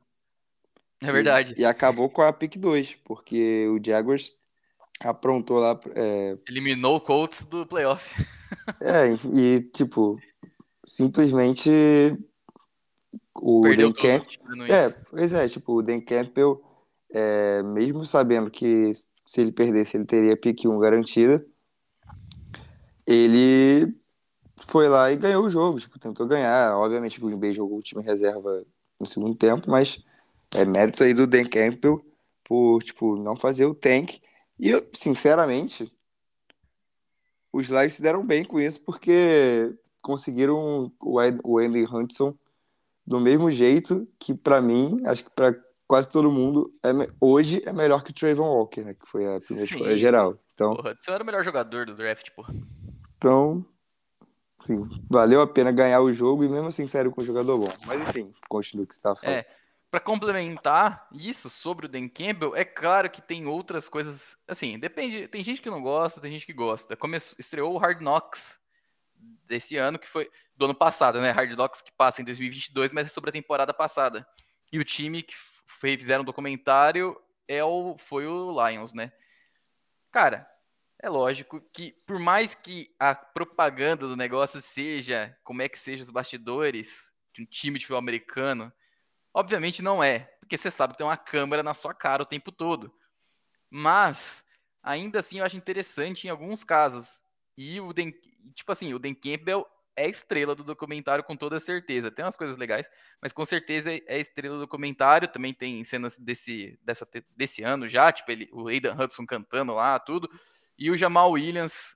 [1.01, 1.55] é verdade.
[1.57, 4.31] E, e acabou com a pick 2, porque o Jaguars
[4.99, 5.79] aprontou lá.
[5.95, 8.13] É, Eliminou o Colts do playoff.
[8.79, 10.19] é, e tipo,
[10.85, 11.71] simplesmente
[13.35, 14.27] o Perdeu Dan Camp-
[14.69, 16.63] É, pois é, tipo, o Dan Campbell,
[17.11, 18.91] é, mesmo sabendo que
[19.25, 21.45] se ele perdesse ele teria pick 1 garantida,
[23.05, 23.93] ele
[24.67, 26.75] foi lá e ganhou o jogo, tipo, tentou ganhar.
[26.77, 28.63] Obviamente o Green Bay jogou o time reserva
[28.99, 30.03] no segundo tempo, mas
[30.55, 32.05] é mérito aí do Dan Campbell
[32.43, 34.19] por, tipo, não fazer o tank.
[34.59, 35.91] E eu, sinceramente,
[37.51, 42.35] os Lions se deram bem com isso porque conseguiram o Andy Hudson
[43.05, 45.53] do mesmo jeito que pra mim, acho que pra
[45.93, 46.89] quase todo mundo, é
[47.21, 49.75] hoje é melhor que o Trayvon Walker, né, que foi a primeira Sim.
[49.75, 50.39] escolha geral.
[50.55, 52.51] Então, Porra, você era o melhor jogador do draft, porra.
[53.15, 53.63] então
[54.63, 57.71] sim, valeu a pena ganhar o jogo e mesmo assim saíram com um jogador bom.
[57.85, 59.35] Mas enfim, continua o que você estava falando.
[59.37, 59.45] É,
[59.91, 64.35] Pra complementar isso sobre o Dan Campbell, é claro que tem outras coisas.
[64.47, 65.27] Assim, depende.
[65.27, 66.95] Tem gente que não gosta, tem gente que gosta.
[66.95, 68.57] Começou, estreou o Hard Knocks
[69.45, 70.27] desse ano, que foi
[70.57, 71.29] do ano passado, né?
[71.29, 74.25] Hard Knocks que passa em 2022, mas é sobre a temporada passada.
[74.71, 75.35] E o time que
[75.67, 79.11] fizeram um documentário é o, foi o Lions, né?
[80.11, 80.49] Cara,
[80.99, 86.03] é lógico que por mais que a propaganda do negócio seja como é que sejam
[86.03, 88.71] os bastidores de um time de futebol americano,
[89.33, 92.51] obviamente não é, porque você sabe que tem uma câmera na sua cara o tempo
[92.51, 92.93] todo.
[93.69, 94.45] Mas
[94.81, 97.23] ainda assim eu acho interessante em alguns casos.
[97.57, 98.11] E o Dan,
[98.53, 102.11] tipo assim, o Dan Campbell é estrela do documentário com toda certeza.
[102.11, 102.89] Tem umas coisas legais,
[103.21, 105.27] mas com certeza é estrela do documentário.
[105.27, 109.99] Também tem cenas desse, dessa, desse ano já, tipo ele, o Aidan Hudson cantando lá,
[109.99, 110.29] tudo.
[110.77, 111.95] E o Jamal Williams,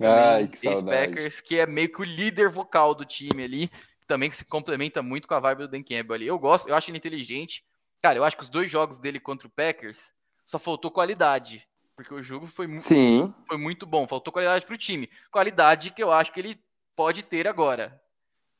[0.00, 0.82] Ai, que.
[0.82, 3.70] Packers, que é meio que o líder vocal do time ali,
[4.06, 6.26] também que se complementa muito com a vibe do Dan Campbell ali.
[6.26, 7.64] Eu gosto, eu acho ele inteligente.
[8.02, 10.12] Cara, eu acho que os dois jogos dele contra o Packers
[10.44, 11.66] só faltou qualidade.
[11.96, 15.08] Porque o jogo foi, mu Sim, foi muito bom, faltou qualidade pro time.
[15.30, 16.60] Qualidade que eu acho que ele
[16.96, 18.00] pode ter agora.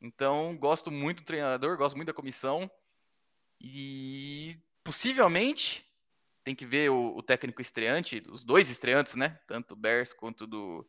[0.00, 2.70] Então, gosto muito do treinador, gosto muito da comissão.
[3.60, 5.84] E possivelmente
[6.44, 9.38] tem que ver o, o técnico estreante, os dois estreantes, né?
[9.46, 10.86] Tanto o Bears quanto do,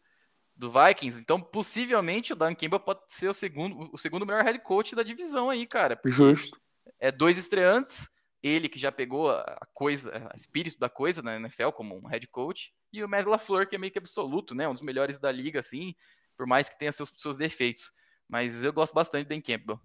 [0.55, 1.19] do Vikings.
[1.19, 5.03] Então, possivelmente o Dan Campbell pode ser o segundo, o segundo melhor head coach da
[5.03, 5.99] divisão aí, cara.
[6.05, 6.60] justo.
[6.99, 8.10] É dois estreantes,
[8.43, 12.08] ele que já pegou a a coisa, a espírito da coisa na NFL como um
[12.08, 14.67] head coach, e o Matt LaFleur, que é meio que absoluto, né?
[14.67, 15.95] Um dos melhores da liga, assim,
[16.38, 17.91] por mais que tenha seus, seus defeitos.
[18.28, 19.80] Mas eu gosto bastante do Dan Campbell.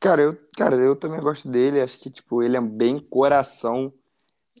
[0.00, 1.80] Cara, eu, cara, eu também gosto dele.
[1.80, 3.92] Acho que, tipo, ele é bem coração.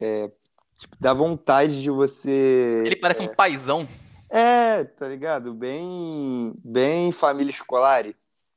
[0.00, 0.30] É,
[0.78, 2.84] tipo, dá vontade de você.
[2.86, 3.88] Ele parece um paizão,
[4.28, 5.52] É, tá ligado?
[5.52, 8.04] Bem, bem família escolar.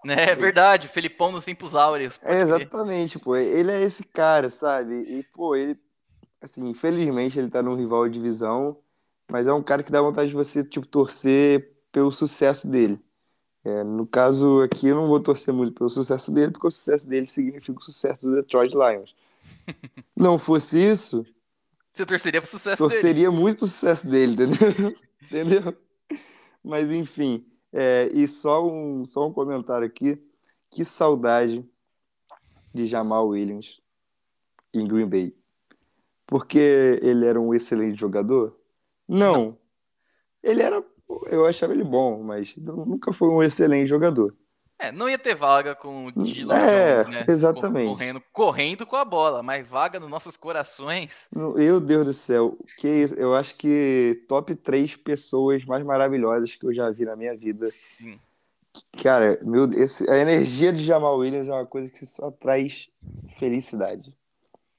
[0.07, 2.19] É verdade, Felipão nos tempos áureos.
[2.21, 3.35] É, exatamente, pô.
[3.35, 4.93] Ele é esse cara, sabe?
[4.93, 5.79] E, pô, ele,
[6.39, 8.77] assim, infelizmente ele tá num rival de divisão,
[9.27, 12.99] mas é um cara que dá vontade de você, tipo, torcer pelo sucesso dele.
[13.63, 17.07] É, no caso aqui, eu não vou torcer muito pelo sucesso dele, porque o sucesso
[17.07, 19.15] dele significa o sucesso do Detroit Lions.
[20.13, 21.25] Não fosse isso,
[21.93, 22.93] Você torceria pro sucesso dele.
[23.01, 24.95] torceria muito pro sucesso dele, entendeu?
[25.23, 25.77] Entendeu?
[26.61, 30.21] Mas enfim, é, e só um, só um comentário aqui.
[30.69, 31.65] Que saudade
[32.73, 33.81] de Jamal Williams
[34.73, 35.35] em Green Bay.
[36.27, 38.55] Porque ele era um excelente jogador?
[39.07, 39.57] Não.
[40.43, 40.83] Ele era.
[41.27, 44.35] Eu achava ele bom, mas nunca foi um excelente jogador.
[44.77, 47.25] É, não ia ter vaga com o Dylan É, Jones, né?
[47.29, 47.87] exatamente.
[47.89, 51.29] Correndo, correndo com a bola, mas vaga nos nossos corações.
[51.33, 53.15] Meu Deus do céu, que isso?
[53.15, 57.65] Eu acho que top três pessoas mais maravilhosas que eu já vi na minha vida.
[57.67, 58.19] Sim.
[59.01, 62.89] Cara, meu, esse, a energia de Jamal Williams é uma coisa que só traz
[63.37, 64.13] felicidade.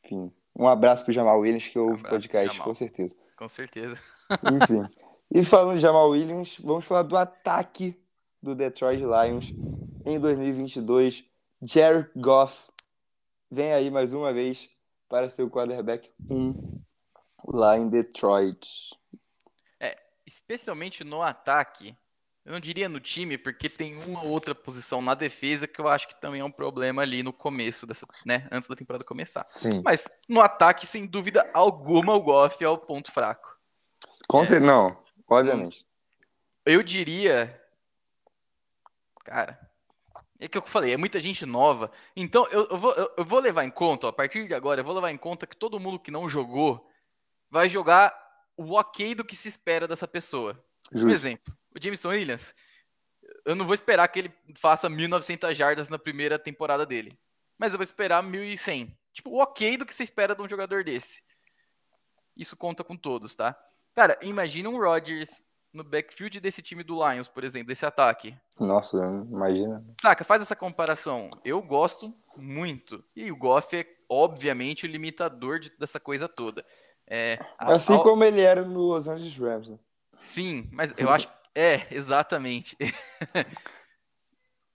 [0.05, 2.69] Enfim, um abraço pro Jamal Williams que ouve o podcast, Jamal.
[2.69, 3.17] com certeza.
[3.35, 3.99] Com certeza.
[4.63, 4.87] Enfim.
[5.31, 8.01] e falando de Jamal Williams, vamos falar do ataque
[8.43, 9.53] do Detroit Lions
[10.05, 11.25] em 2022.
[11.63, 12.57] Jared Goff
[13.51, 14.69] vem aí mais uma vez
[15.09, 16.83] para ser o quarterback 1
[17.49, 18.97] lá em Detroit.
[20.27, 21.97] Especialmente no ataque.
[22.45, 25.89] Eu não diria no time, porque tem uma ou outra posição na defesa que eu
[25.89, 28.49] acho que também é um problema ali no começo dessa, né?
[28.51, 29.45] Antes da temporada começar.
[29.45, 29.83] Sim.
[29.85, 33.57] Mas no ataque, sem dúvida alguma, o Goff é o ponto fraco.
[34.29, 34.97] Com certeza, não,
[35.29, 35.87] obviamente.
[36.65, 37.63] Eu diria.
[39.25, 39.59] Cara.
[40.39, 41.91] É que eu falei, é muita gente nova.
[42.15, 44.81] Então, eu, eu vou, eu, eu vou levar em conta, ó, a partir de agora,
[44.81, 46.87] eu vou levar em conta que todo mundo que não jogou
[47.51, 48.15] vai jogar
[48.57, 50.63] o ok do que se espera dessa pessoa.
[50.91, 52.55] Por exemplo, o Jameson Williams,
[53.45, 57.19] eu não vou esperar que ele faça 1.900 jardas na primeira temporada dele.
[57.59, 58.95] Mas eu vou esperar 1.100.
[59.13, 61.23] Tipo, o ok do que se espera de um jogador desse.
[62.37, 63.57] Isso conta com todos, tá?
[63.97, 68.37] Cara, imagina um Rodgers no backfield desse time do Lions, por exemplo, desse ataque.
[68.61, 69.83] Nossa, imagina.
[70.01, 71.31] Saca, faz essa comparação.
[71.45, 73.03] Eu gosto muito.
[73.17, 76.65] E o Goff é, obviamente, o limitador de- dessa coisa toda.
[77.07, 79.69] É, a- Assim ao- como ele era no Los Angeles Rams.
[79.71, 79.79] né?
[80.21, 81.29] Sim, mas eu acho.
[81.59, 82.77] É, exatamente.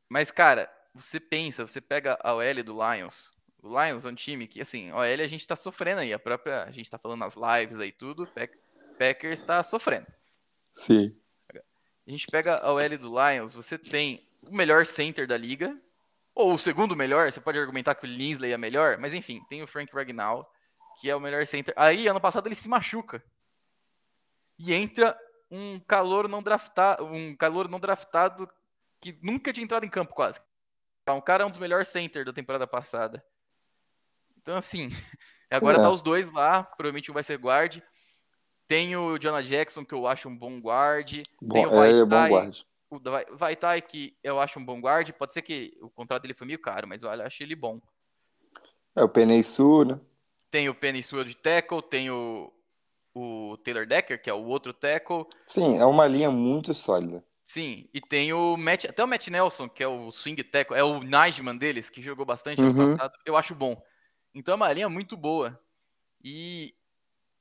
[0.10, 3.32] mas, cara, você pensa, você pega a OL do Lions.
[3.62, 6.12] O Lions é um time que, assim, a OL a gente tá sofrendo aí.
[6.12, 6.64] A própria.
[6.64, 8.26] A gente tá falando nas lives aí, tudo.
[8.34, 8.58] Pack-
[9.02, 10.06] Packers tá sofrendo.
[10.76, 11.18] Sim.
[12.08, 15.76] A gente pega a OL do Lions, você tem o melhor center da liga,
[16.36, 19.64] ou o segundo melhor, você pode argumentar que o Linsley é melhor, mas enfim, tem
[19.64, 20.48] o Frank Ragnall,
[21.00, 21.74] que é o melhor center.
[21.76, 23.24] Aí, ano passado, ele se machuca.
[24.60, 25.18] E entra
[25.50, 28.48] um calor não draftado, um calor não draftado
[29.00, 30.40] que nunca tinha entrado em campo quase.
[31.10, 33.26] Um cara é um dos melhores center da temporada passada.
[34.38, 34.90] Então, assim,
[35.50, 35.82] agora É.
[35.82, 37.82] tá os dois lá, provavelmente um vai ser guard.
[38.72, 41.12] Tem o Jonah Jackson, que eu acho um bom guard.
[41.12, 42.58] Tem Bom, o é, é bom Vaitai, guarda.
[42.90, 45.12] o Vai- Vaitai, que eu acho um bom guard.
[45.12, 47.82] Pode ser que o contrato dele foi meio caro, mas eu acho ele bom.
[48.96, 50.00] É o Penei Sul, né?
[50.50, 52.50] Tem o Sewell de tackle, tem o,
[53.14, 55.26] o Taylor Decker, que é o outro tackle.
[55.46, 57.22] Sim, é uma linha muito sólida.
[57.44, 60.84] Sim, e tem o Matt, até o Matt Nelson, que é o swing tackle, é
[60.84, 62.96] o Najman deles, que jogou bastante ano Uhum.
[62.96, 63.18] passado.
[63.26, 63.84] Eu acho bom.
[64.34, 65.62] Então é uma linha muito boa.
[66.24, 66.74] E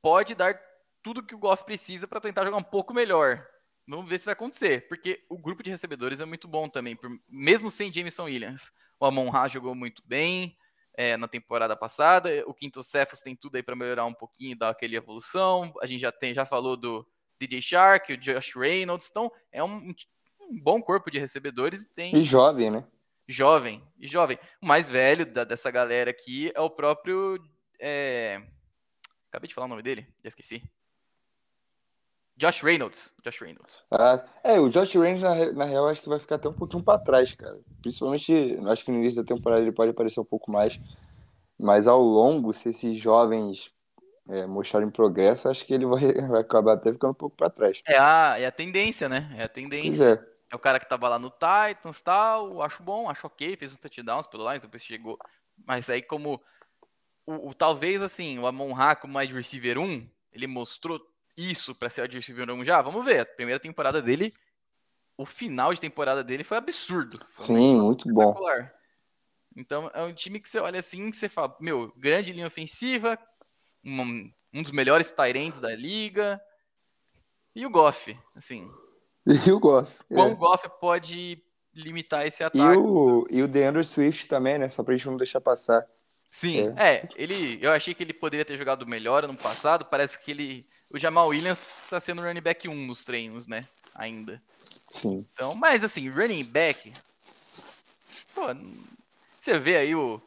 [0.02, 0.69] pode dar
[1.02, 3.46] tudo que o Goff precisa para tentar jogar um pouco melhor.
[3.88, 6.96] Vamos ver se vai acontecer, porque o grupo de recebedores é muito bom também,
[7.28, 8.70] mesmo sem Jameson Williams.
[9.00, 10.56] O Amon Ra jogou muito bem
[10.94, 14.68] é, na temporada passada, o Quinto Cephas tem tudo aí para melhorar um pouquinho, dar
[14.70, 15.72] aquele evolução.
[15.82, 17.04] A gente já tem, já falou do
[17.40, 19.94] DJ Shark, o Josh Reynolds, então é um,
[20.40, 22.86] um bom corpo de recebedores e tem E jovem, né?
[23.26, 24.38] jovem, e jovem.
[24.60, 27.42] O mais velho da- dessa galera aqui é o próprio.
[27.78, 28.42] é,
[29.28, 30.62] Acabei de falar o nome dele, já esqueci.
[32.40, 33.12] Josh Reynolds.
[33.22, 33.80] Josh Reynolds.
[33.90, 36.82] Ah, é, o Josh Reynolds, na, na real, acho que vai ficar até um pouquinho
[36.82, 37.58] pra trás, cara.
[37.82, 38.32] Principalmente,
[38.68, 40.78] acho que no início da temporada ele pode aparecer um pouco mais.
[41.58, 43.70] Mas ao longo, se esses jovens
[44.28, 47.82] é, mostrarem progresso, acho que ele vai, vai acabar até ficando um pouco pra trás.
[47.86, 49.34] É a, é a tendência, né?
[49.38, 50.04] É a Pois tendência.
[50.04, 50.30] é.
[50.52, 52.62] É o cara que tava lá no Titans e tal.
[52.62, 53.56] Acho bom, acho ok.
[53.56, 55.18] Fez uns touchdowns pelo Lions, depois chegou.
[55.66, 56.40] Mas aí, como.
[57.26, 61.00] O, o- talvez assim, o Amon Ra como wide receiver 1, ele mostrou
[61.36, 62.80] isso pra ser receiver 1 já.
[62.82, 63.20] Vamos ver.
[63.20, 64.32] A primeira temporada dele.
[65.16, 67.18] O final de temporada dele foi absurdo.
[67.34, 68.34] Foi Sim, muito bom.
[69.56, 73.18] Então é um time que você olha assim, que você fala, meu, grande linha ofensiva,
[73.84, 76.40] um, um dos melhores Tyrants da liga.
[77.54, 78.70] E o Goff, assim,
[79.46, 79.98] E o Goff.
[80.10, 80.14] é.
[80.14, 81.42] quão o Goff pode
[81.74, 82.78] limitar esse E ataque?
[82.78, 84.68] o, e o DeAndre Swift também, né?
[84.68, 85.84] Só pra gente não deixar passar.
[86.30, 87.08] Sim, é.
[87.16, 89.84] ele, eu achei que ele poderia ter jogado melhor ano passado.
[89.90, 93.66] Parece que ele, o Jamal Williams tá sendo running back 1 nos treinos, né?
[93.94, 94.40] Ainda.
[94.88, 95.26] Sim.
[95.32, 96.92] Então, mas assim, running back.
[98.34, 98.42] Pô,
[99.40, 100.20] você vê aí o,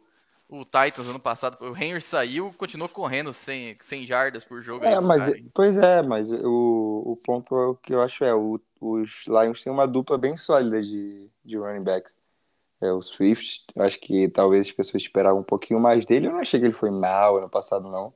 [0.50, 4.86] o Titans ano passado, o Henry saiu, continuou correndo 100, 100 jardas por jogo.
[4.86, 5.40] É, mas, cara.
[5.54, 9.88] pois é, mas o, o ponto que eu acho é, o, os Lions têm uma
[9.88, 12.18] dupla bem sólida de, de running backs.
[12.82, 16.28] É, o Swift, eu acho que talvez as pessoas esperavam um pouquinho mais dele.
[16.28, 18.14] Eu não achei que ele foi mal ano passado, não.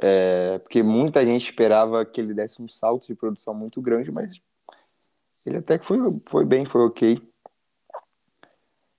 [0.00, 4.40] É, porque muita gente esperava que ele desse um salto de produção muito grande, mas
[5.44, 7.32] ele até que foi, foi bem, foi ok.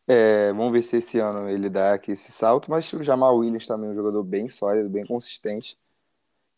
[0.06, 3.66] É, vamos ver se esse ano ele dá aqui esse salto, mas o Jamal Williams
[3.66, 5.78] também é um jogador bem sólido, bem consistente.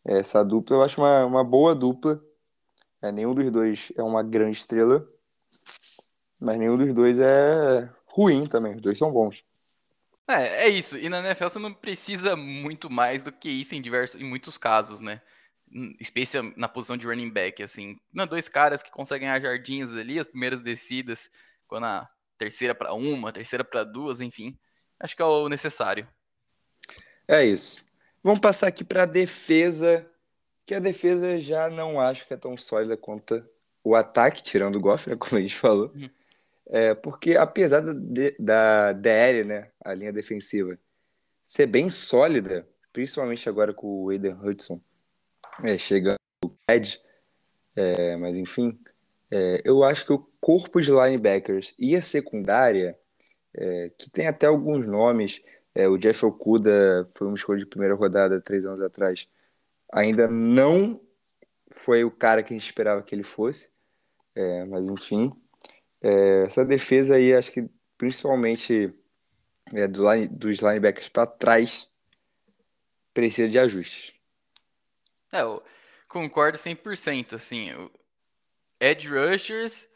[0.04, 2.22] Essa dupla eu acho uma, uma boa dupla.
[3.02, 5.08] É, nenhum dos dois é uma grande estrela,
[6.40, 8.76] mas nenhum dos dois é ruim também.
[8.76, 9.45] Os dois são bons.
[10.28, 10.98] É, é isso.
[10.98, 14.58] E na NFL você não precisa muito mais do que isso em diversos, em muitos
[14.58, 15.22] casos, né?
[15.72, 17.98] Hum, Especial na posição de running back, assim.
[18.12, 21.30] Não, dois caras que conseguem ganhar jardinhas ali, as primeiras descidas,
[21.68, 24.58] quando a terceira para uma, terceira para duas, enfim.
[25.00, 26.08] Acho que é o necessário.
[27.28, 27.86] É isso.
[28.24, 30.10] Vamos passar aqui para a defesa,
[30.66, 33.44] que a defesa já não acho que é tão sólida quanto
[33.84, 35.92] o ataque, tirando o Goff, né, como a gente falou.
[35.94, 36.10] Uhum.
[36.68, 37.94] É, porque apesar da,
[38.40, 40.78] da DL, né, a linha defensiva,
[41.44, 44.82] ser bem sólida, principalmente agora com o Aiden Hudson
[45.64, 47.00] é, chegando o Ed,
[47.76, 48.78] é, mas enfim,
[49.30, 52.98] é, eu acho que o corpo de linebackers e a secundária,
[53.54, 55.42] é, que tem até alguns nomes,
[55.74, 59.28] é, o Jeff Okuda foi uma escolha de primeira rodada três anos atrás,
[59.92, 61.00] ainda não
[61.72, 63.70] foi o cara que a gente esperava que ele fosse,
[64.34, 65.32] é, mas enfim,
[66.06, 68.94] é, essa defesa aí, acho que principalmente
[69.74, 71.90] é, do line- dos linebackers para trás,
[73.14, 74.14] precisa de ajustes.
[75.32, 75.64] É, eu
[76.08, 77.72] concordo 100%, assim,
[78.80, 79.88] Edge Rushers,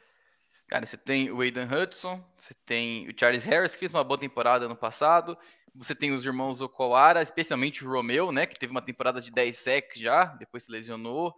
[0.68, 4.20] cara, você tem o Aiden Hudson, você tem o Charles Harris, que fez uma boa
[4.20, 5.38] temporada no passado,
[5.76, 9.58] você tem os irmãos Okawara, especialmente o Romeo, né, que teve uma temporada de 10
[9.58, 11.36] sacks já, depois se lesionou,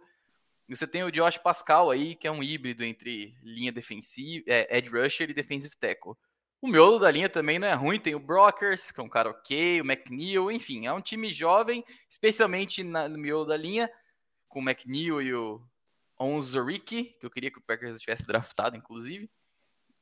[0.68, 4.78] e você tem o Josh Pascal aí, que é um híbrido entre linha defensiva, é,
[4.78, 6.14] Edge Rusher e defensive tackle.
[6.60, 9.30] O miolo da linha também não é ruim, tem o Brockers, que é um cara
[9.30, 13.90] ok, o McNeil, enfim, é um time jovem, especialmente na- no miolo da linha,
[14.48, 15.60] com o McNeil e o
[16.18, 19.28] Onzoriki, que eu queria que o Packers tivesse draftado, inclusive.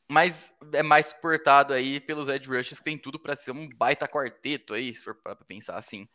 [0.07, 4.09] Mas é mais suportado aí pelos edge rushers, que tem tudo para ser um baita
[4.09, 6.09] quarteto aí, se for para pensar assim.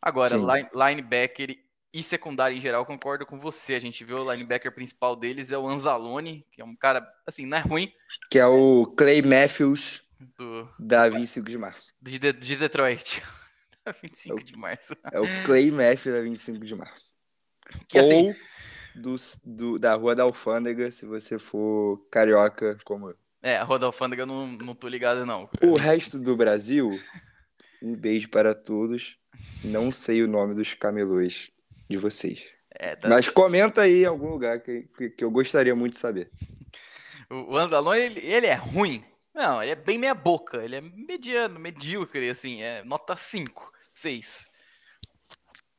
[0.00, 1.58] Agora, line- linebacker
[2.00, 3.74] e secundário em geral, concordo com você.
[3.74, 7.46] A gente vê o linebacker principal deles é o Anzalone, que é um cara, assim,
[7.46, 7.92] não é ruim,
[8.30, 10.02] Que é o Clay Matthews
[10.36, 11.92] do, da 25 de março.
[12.00, 13.22] de, de- de Detroit.
[14.02, 14.94] 25 de março.
[15.12, 17.16] É o Clay Matthews da 25 de março.
[17.88, 18.34] Que assim, Ou
[18.94, 23.16] do, do- da Rua da Alfândega, se você for carioca como eu.
[23.42, 25.48] é, a Roda Alfândega eu não, não tô ligado, não.
[25.62, 26.98] O resto do Brasil,
[27.82, 29.16] um beijo para todos.
[29.62, 31.50] Não sei o nome dos camelôs
[31.88, 32.46] de vocês.
[32.70, 35.98] É, tá- Mas comenta aí em algum lugar que, que, que eu gostaria muito de
[35.98, 36.30] saber.
[37.30, 39.04] O Anzalone, ele, ele é ruim?
[39.34, 40.58] Não, ele é bem meia boca.
[40.64, 42.62] Ele é mediano, medíocre, assim.
[42.62, 44.48] É nota 5, 6.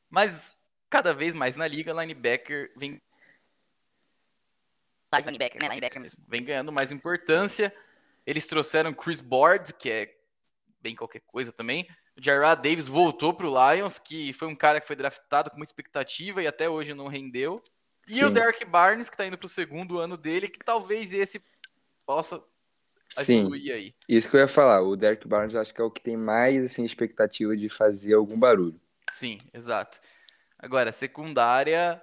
[0.09, 0.55] Mas
[0.89, 3.01] cada vez mais na liga, linebacker vem
[5.09, 5.69] Tá linebacker, né?
[5.69, 6.23] Linebacker mesmo.
[6.27, 7.73] vem ganhando mais importância.
[8.25, 10.15] Eles trouxeram Chris Board, que é
[10.81, 11.87] bem qualquer coisa também.
[12.19, 15.71] O Jarrah Davis voltou pro Lions, que foi um cara que foi draftado com muita
[15.71, 17.55] expectativa e até hoje não rendeu.
[18.09, 18.33] E o Sim.
[18.33, 21.41] Derek Barnes, que tá indo pro segundo ano dele, que talvez esse
[22.05, 22.43] possa
[23.11, 23.53] Sim.
[23.53, 23.95] aí.
[24.07, 24.81] Isso que eu ia falar.
[24.81, 28.37] O Derek Barnes acho que é o que tem mais assim, expectativa de fazer algum
[28.37, 28.79] barulho.
[29.11, 30.01] Sim, exato.
[30.57, 32.01] Agora, secundária,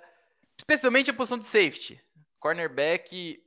[0.56, 2.00] especialmente a posição de safety.
[2.40, 3.42] Cornerback,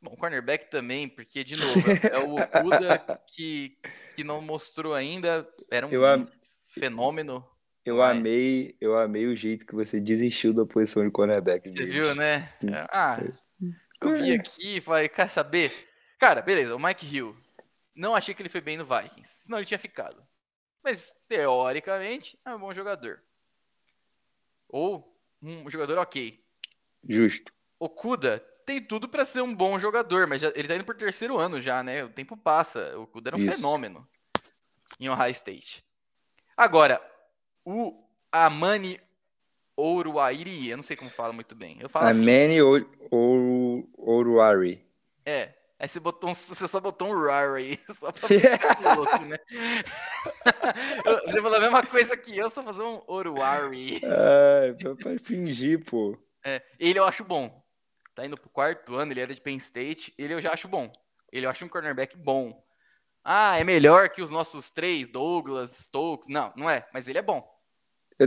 [0.00, 2.98] bom, cornerback também, porque, de novo, é o Okuda
[3.28, 3.76] que,
[4.14, 6.30] que não mostrou ainda, era um Eu am-
[6.72, 7.46] fenômeno.
[7.84, 8.16] Eu Vai.
[8.16, 11.68] amei, eu amei o jeito que você desistiu da posição de cornerback.
[11.68, 12.40] Você viu, né?
[12.40, 12.68] Sim.
[12.90, 13.20] Ah,
[14.00, 15.70] eu vi aqui, vai, quer saber?
[16.18, 17.36] Cara, beleza, o Mike Hill.
[17.94, 20.26] Não achei que ele foi bem no Vikings, senão ele tinha ficado.
[20.82, 23.22] Mas, teoricamente, é um bom jogador.
[24.68, 26.42] Ou um jogador ok.
[27.08, 27.52] Justo.
[27.78, 31.38] Okuda tem tudo pra ser um bom jogador, mas já- ele tá indo por terceiro
[31.38, 32.04] ano já, né?
[32.04, 32.96] O tempo passa.
[32.98, 33.56] O Okuda era um Isso.
[33.56, 34.06] fenômeno
[34.98, 35.84] em Ohio State.
[36.56, 37.00] Agora,
[37.64, 39.00] o Amani
[39.76, 41.78] Ouruairi, eu não sei como fala muito bem.
[41.80, 44.80] Eu falo assim, Manny Oru- Oruari.
[45.26, 45.52] é.
[45.76, 49.36] Aí você, botou um, você só botou um rar aí, só pra ficar louco, né?
[51.26, 54.00] Você falou a mesma coisa que eu, só fazer um Oruari.
[54.00, 56.16] Pra, pra fingir, pô.
[56.44, 57.63] É, ele eu acho bom.
[58.14, 60.14] Tá indo pro quarto ano, ele era de Penn State.
[60.18, 60.92] Ele eu já acho bom.
[61.32, 62.62] Ele eu acho um cornerback bom.
[63.24, 66.28] Ah, é melhor que os nossos três, Douglas, Stokes.
[66.28, 67.42] Não, não é, mas ele é bom.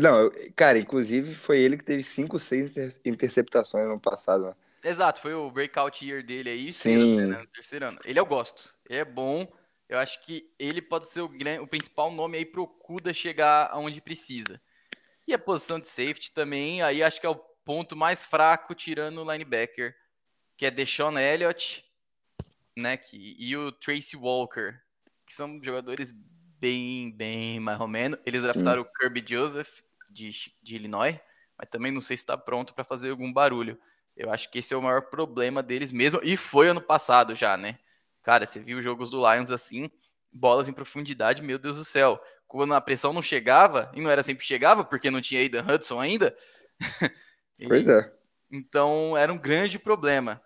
[0.01, 4.47] Não, cara, inclusive foi ele que teve 5, 6 inter- interceptações no ano passado.
[4.47, 4.55] né?
[4.83, 7.21] Exato, foi o breakout year dele aí, Sim.
[7.27, 7.99] né, no terceiro ano.
[8.03, 8.75] Ele eu gosto.
[8.89, 9.47] Ele é bom.
[9.87, 11.31] Eu acho que ele pode ser o,
[11.61, 14.59] o principal nome aí pro Kuda chegar aonde precisa.
[15.27, 19.21] E a posição de safety também, aí acho que é o ponto mais fraco tirando
[19.21, 19.93] o linebacker,
[20.55, 21.83] que é Deshaun Elliott,
[22.77, 24.79] né, que, e o Tracy Walker,
[25.25, 26.13] que são jogadores
[26.57, 28.17] bem, bem mais ou menos.
[28.25, 28.47] Eles Sim.
[28.47, 30.31] draftaram o Kirby Joseph de,
[30.63, 31.19] de Illinois,
[31.57, 33.77] mas também não sei se está pronto para fazer algum barulho.
[34.15, 37.57] Eu acho que esse é o maior problema deles mesmo, e foi ano passado já,
[37.57, 37.77] né?
[38.23, 39.91] Cara, você viu os jogos do Lions assim,
[40.31, 42.17] bolas em profundidade, meu Deus do céu.
[42.47, 45.99] Quando a pressão não chegava, e não era sempre chegava, porque não tinha Aidan Hudson
[45.99, 46.33] ainda.
[47.59, 48.13] e- Pois é.
[48.51, 50.41] então era um grande problema.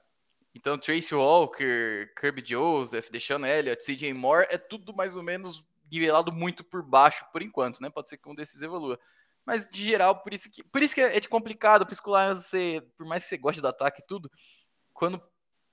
[0.54, 6.32] Então Tracy Walker, Kirby Joseph, Deshaun Elliott, CJ Moore, é tudo mais ou menos nivelado
[6.32, 7.90] muito por baixo por enquanto, né?
[7.90, 9.00] Pode ser que um desses evolua.
[9.46, 12.10] Mas de geral, por isso que, por isso que é de complicado, por isso que
[12.10, 14.30] o Lions, você, por mais que você goste do ataque e tudo,
[14.94, 15.22] quando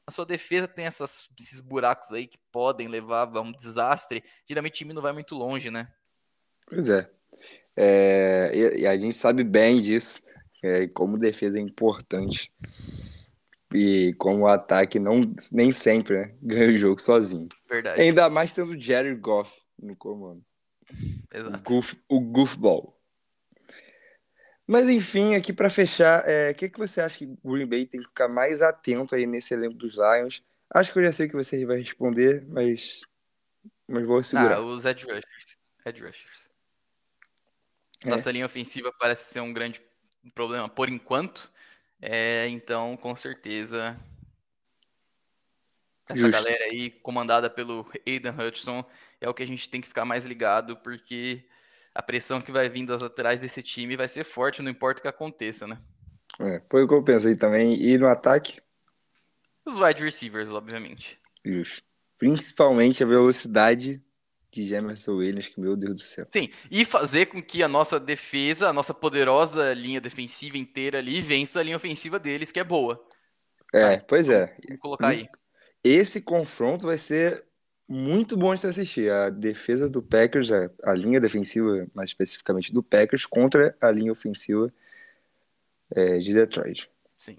[0.07, 4.72] a sua defesa tem essas- esses buracos aí que podem levar a um desastre, geralmente
[4.74, 5.93] o time não vai muito longe, né?
[6.66, 7.11] Pois é.
[7.76, 10.22] É, e, e a gente sabe bem disso,
[10.63, 12.53] é, como defesa é importante.
[13.75, 15.21] E como o ataque não,
[15.53, 17.49] nem sempre né, ganha o jogo sozinho.
[17.69, 18.01] Verdade.
[18.01, 20.43] Ainda mais tendo o Jerry Goff no comando.
[20.91, 21.63] O, Exato.
[21.63, 22.99] goof, o goofball.
[24.67, 27.87] Mas enfim, aqui para fechar, é, o que, que você acha que o Green Bay
[27.87, 30.43] tem que ficar mais atento aí nesse elenco dos Lions?
[30.71, 33.01] Acho que eu já sei o que você vai responder, mas,
[33.87, 34.57] mas vou segurar.
[34.57, 35.57] Ah, os edge rushers.
[35.87, 36.51] Edge rushers.
[38.05, 38.11] É.
[38.11, 39.81] Nossa linha ofensiva parece ser um grande
[40.35, 41.51] problema por enquanto.
[42.01, 43.99] É, então, com certeza,
[46.09, 46.31] essa Justo.
[46.31, 48.85] galera aí, comandada pelo Aidan Hutchinson,
[49.21, 51.47] é o que a gente tem que ficar mais ligado, porque
[51.95, 55.03] a pressão que vai vir das laterais desse time vai ser forte, não importa o
[55.03, 55.79] que aconteça, né?
[56.41, 57.75] É, foi o que eu pensei também.
[57.81, 58.61] E no ataque,
[59.64, 61.21] Os wide receivers, obviamente.
[61.45, 61.83] justo.
[62.19, 64.03] Principalmente a velocidade
[64.51, 66.26] de Jamerson Williams, que meu Deus do céu.
[66.32, 71.20] Sim, e fazer com que a nossa defesa, a nossa poderosa linha defensiva inteira ali,
[71.20, 73.03] vença a linha ofensiva deles, que é boa.
[73.72, 74.57] É, pois é.
[74.66, 75.28] Vamos colocar aí.
[75.84, 77.44] Esse confronto vai ser
[77.86, 79.11] muito bom de se assistir.
[79.11, 84.12] A defesa do Packers, a, a linha defensiva, mais especificamente do Packers, contra a linha
[84.12, 84.72] ofensiva
[85.90, 86.90] é, de Detroit.
[87.16, 87.38] Sim.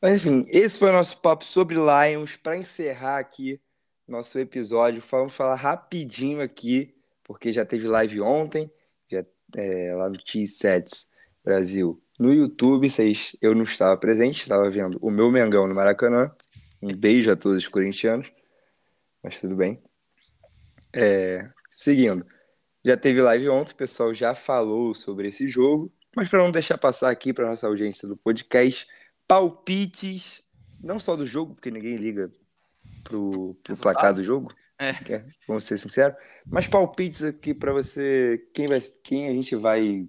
[0.00, 2.36] Mas enfim, esse foi o nosso papo sobre Lions.
[2.36, 3.60] Para encerrar aqui
[4.12, 6.94] nosso episódio, vamos falar rapidinho aqui,
[7.24, 8.70] porque já teve live ontem,
[9.10, 9.24] já,
[9.56, 11.10] é, lá no T-Sets
[11.42, 12.00] Brasil.
[12.18, 16.30] No YouTube, vocês, eu não estava presente, estava vendo o meu Mengão no Maracanã.
[16.82, 18.30] Um beijo a todos os corintianos,
[19.22, 19.82] mas tudo bem.
[20.94, 22.26] É, seguindo,
[22.84, 26.76] já teve live ontem, o pessoal já falou sobre esse jogo, mas para não deixar
[26.76, 28.86] passar aqui para nossa audiência do podcast,
[29.26, 30.42] palpites,
[30.82, 32.30] não só do jogo, porque ninguém liga
[33.02, 34.90] pro, pro placar do jogo, É.
[35.12, 40.08] é, vamos ser sinceros, mas palpites aqui para você, quem, vai, quem a gente vai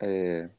[0.00, 0.50] é,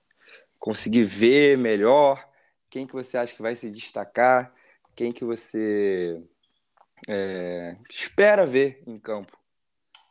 [0.58, 2.28] conseguir ver melhor,
[2.70, 4.54] quem que você acha que vai se destacar.
[4.96, 6.22] quem que você
[7.08, 9.38] é, espera ver em campo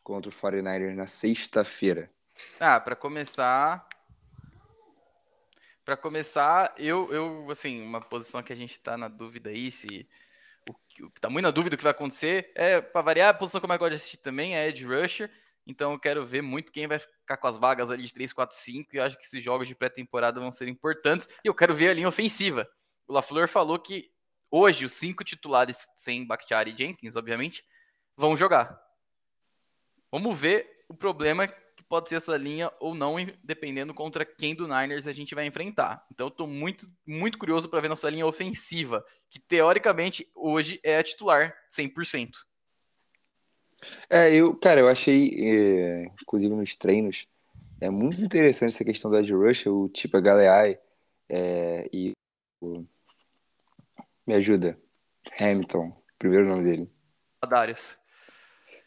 [0.03, 2.11] contra o 49ers na sexta-feira?
[2.59, 3.87] Ah, pra começar.
[5.85, 10.09] Pra começar, eu, eu, assim, uma posição que a gente tá na dúvida aí, se.
[10.69, 12.53] O tá muito na dúvida do que vai acontecer.
[12.55, 15.31] É, pra variar, a posição que eu mais gosto de assistir também é Edge Rusher.
[15.67, 18.57] Então eu quero ver muito quem vai ficar com as vagas ali de 3, 4,
[18.57, 18.95] 5.
[18.95, 21.29] E eu acho que esses jogos de pré-temporada vão ser importantes.
[21.45, 22.69] E eu quero ver a linha ofensiva.
[23.07, 24.11] O LaFleur falou que
[24.51, 27.65] hoje os cinco titulares, sem Bakhtiari e Jenkins, obviamente,
[28.17, 28.81] vão jogar.
[30.11, 31.53] Vamos ver o problema
[31.89, 36.07] pode ser essa linha ou não, dependendo contra quem do Niners a gente vai enfrentar.
[36.13, 40.99] Então eu tô muito, muito curioso para ver nossa linha ofensiva, que teoricamente hoje é
[40.99, 42.31] a titular 100%.
[44.11, 47.27] É, eu, cara, eu achei, é, inclusive nos treinos,
[47.81, 50.79] é muito interessante essa questão da Rush, o tipo Galeai
[51.29, 52.13] é, e
[52.61, 52.85] o,
[54.27, 54.79] me ajuda,
[55.41, 56.91] Hamilton, primeiro nome dele.
[57.49, 57.97] Darius.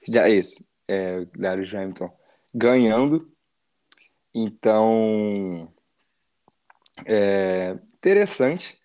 [0.07, 2.20] Já isso, é, Darius Hamilton
[2.53, 3.31] ganhando.
[4.33, 5.71] Então,
[7.05, 8.79] é interessante.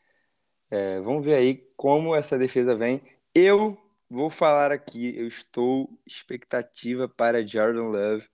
[0.71, 3.03] É, vamos ver aí como essa defesa vem.
[3.35, 8.29] Eu vou falar aqui, eu estou expectativa para Jordan Love.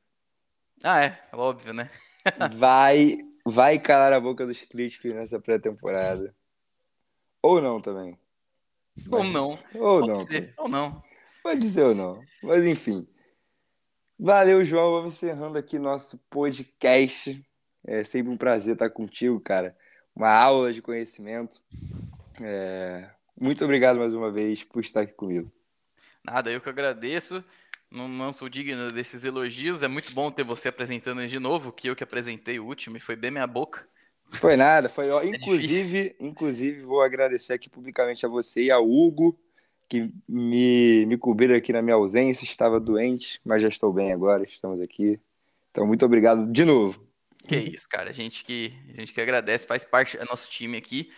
[0.83, 1.91] Ah, é, óbvio, né?
[2.57, 6.35] vai, vai calar a boca dos críticos nessa pré-temporada.
[7.43, 8.19] Ou não também.
[9.11, 9.59] Ou não.
[9.75, 10.21] Ou Pode não.
[10.21, 11.03] ser, ou não.
[11.43, 12.23] Pode ser ou não.
[12.43, 13.07] Mas enfim.
[14.25, 14.93] Valeu, João.
[14.93, 17.45] Vamos encerrando aqui nosso podcast.
[17.85, 19.77] É sempre um prazer estar contigo, cara.
[20.15, 21.61] Uma aula de conhecimento.
[22.41, 25.51] É, Muito obrigado mais uma vez por estar aqui comigo.
[26.23, 27.43] Nada, eu que agradeço.
[27.91, 29.83] Não, não sou digno desses elogios.
[29.83, 33.01] É muito bom ter você apresentando de novo, que eu que apresentei o último e
[33.01, 33.85] foi bem minha boca.
[34.35, 38.89] Foi nada, foi ó, É inclusive, inclusive vou agradecer aqui publicamente a você e ao
[38.89, 39.37] Hugo
[39.93, 44.43] que me, me cobriram aqui na minha ausência, estava doente, mas já estou bem agora,
[44.43, 45.21] estamos aqui.
[45.71, 47.07] Então muito obrigado de novo.
[47.47, 48.09] Que isso, cara.
[48.09, 51.13] A gente que, a gente que agradece, faz parte do nosso time aqui.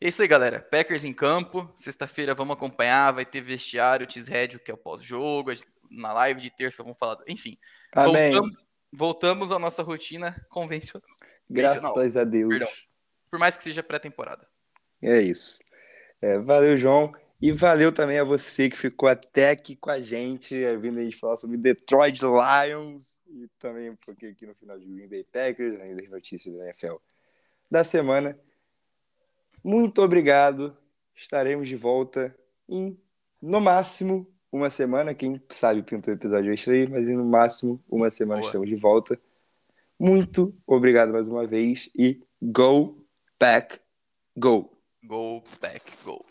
[0.00, 0.58] É isso aí, galera.
[0.58, 1.70] Packers em campo.
[1.76, 3.12] Sexta-feira vamos acompanhar.
[3.12, 5.52] Vai ter vestiário, Tisrédio, que é o pós-jogo.
[5.88, 7.18] Na live de terça vamos falar.
[7.28, 7.56] Enfim.
[7.94, 8.32] Amém.
[8.32, 8.58] Voltamos,
[8.92, 11.08] voltamos à nossa rotina convencional.
[11.48, 12.48] Graças a Deus.
[12.48, 12.68] Perdão.
[13.30, 14.48] Por mais que seja pré-temporada.
[15.00, 15.62] É isso.
[16.20, 17.14] É, valeu, João.
[17.40, 21.02] E valeu também a você que ficou até aqui com a gente, é, vindo a
[21.02, 25.24] gente falar sobre Detroit Lions e também um pouquinho aqui no final de Green Bay
[25.24, 26.94] Packers, além das notícias da NFL
[27.70, 28.38] da semana.
[29.62, 30.76] Muito obrigado.
[31.14, 32.34] Estaremos de volta
[32.68, 32.98] em,
[33.40, 35.14] no máximo, uma semana.
[35.14, 38.48] Quem sabe pintou o episódio extra aí, mas no máximo uma semana Boa.
[38.48, 39.20] estamos de volta.
[39.98, 43.04] Muito obrigado mais uma vez e go,
[43.38, 43.80] pack,
[44.36, 44.72] go!
[45.02, 46.24] Go, back, go.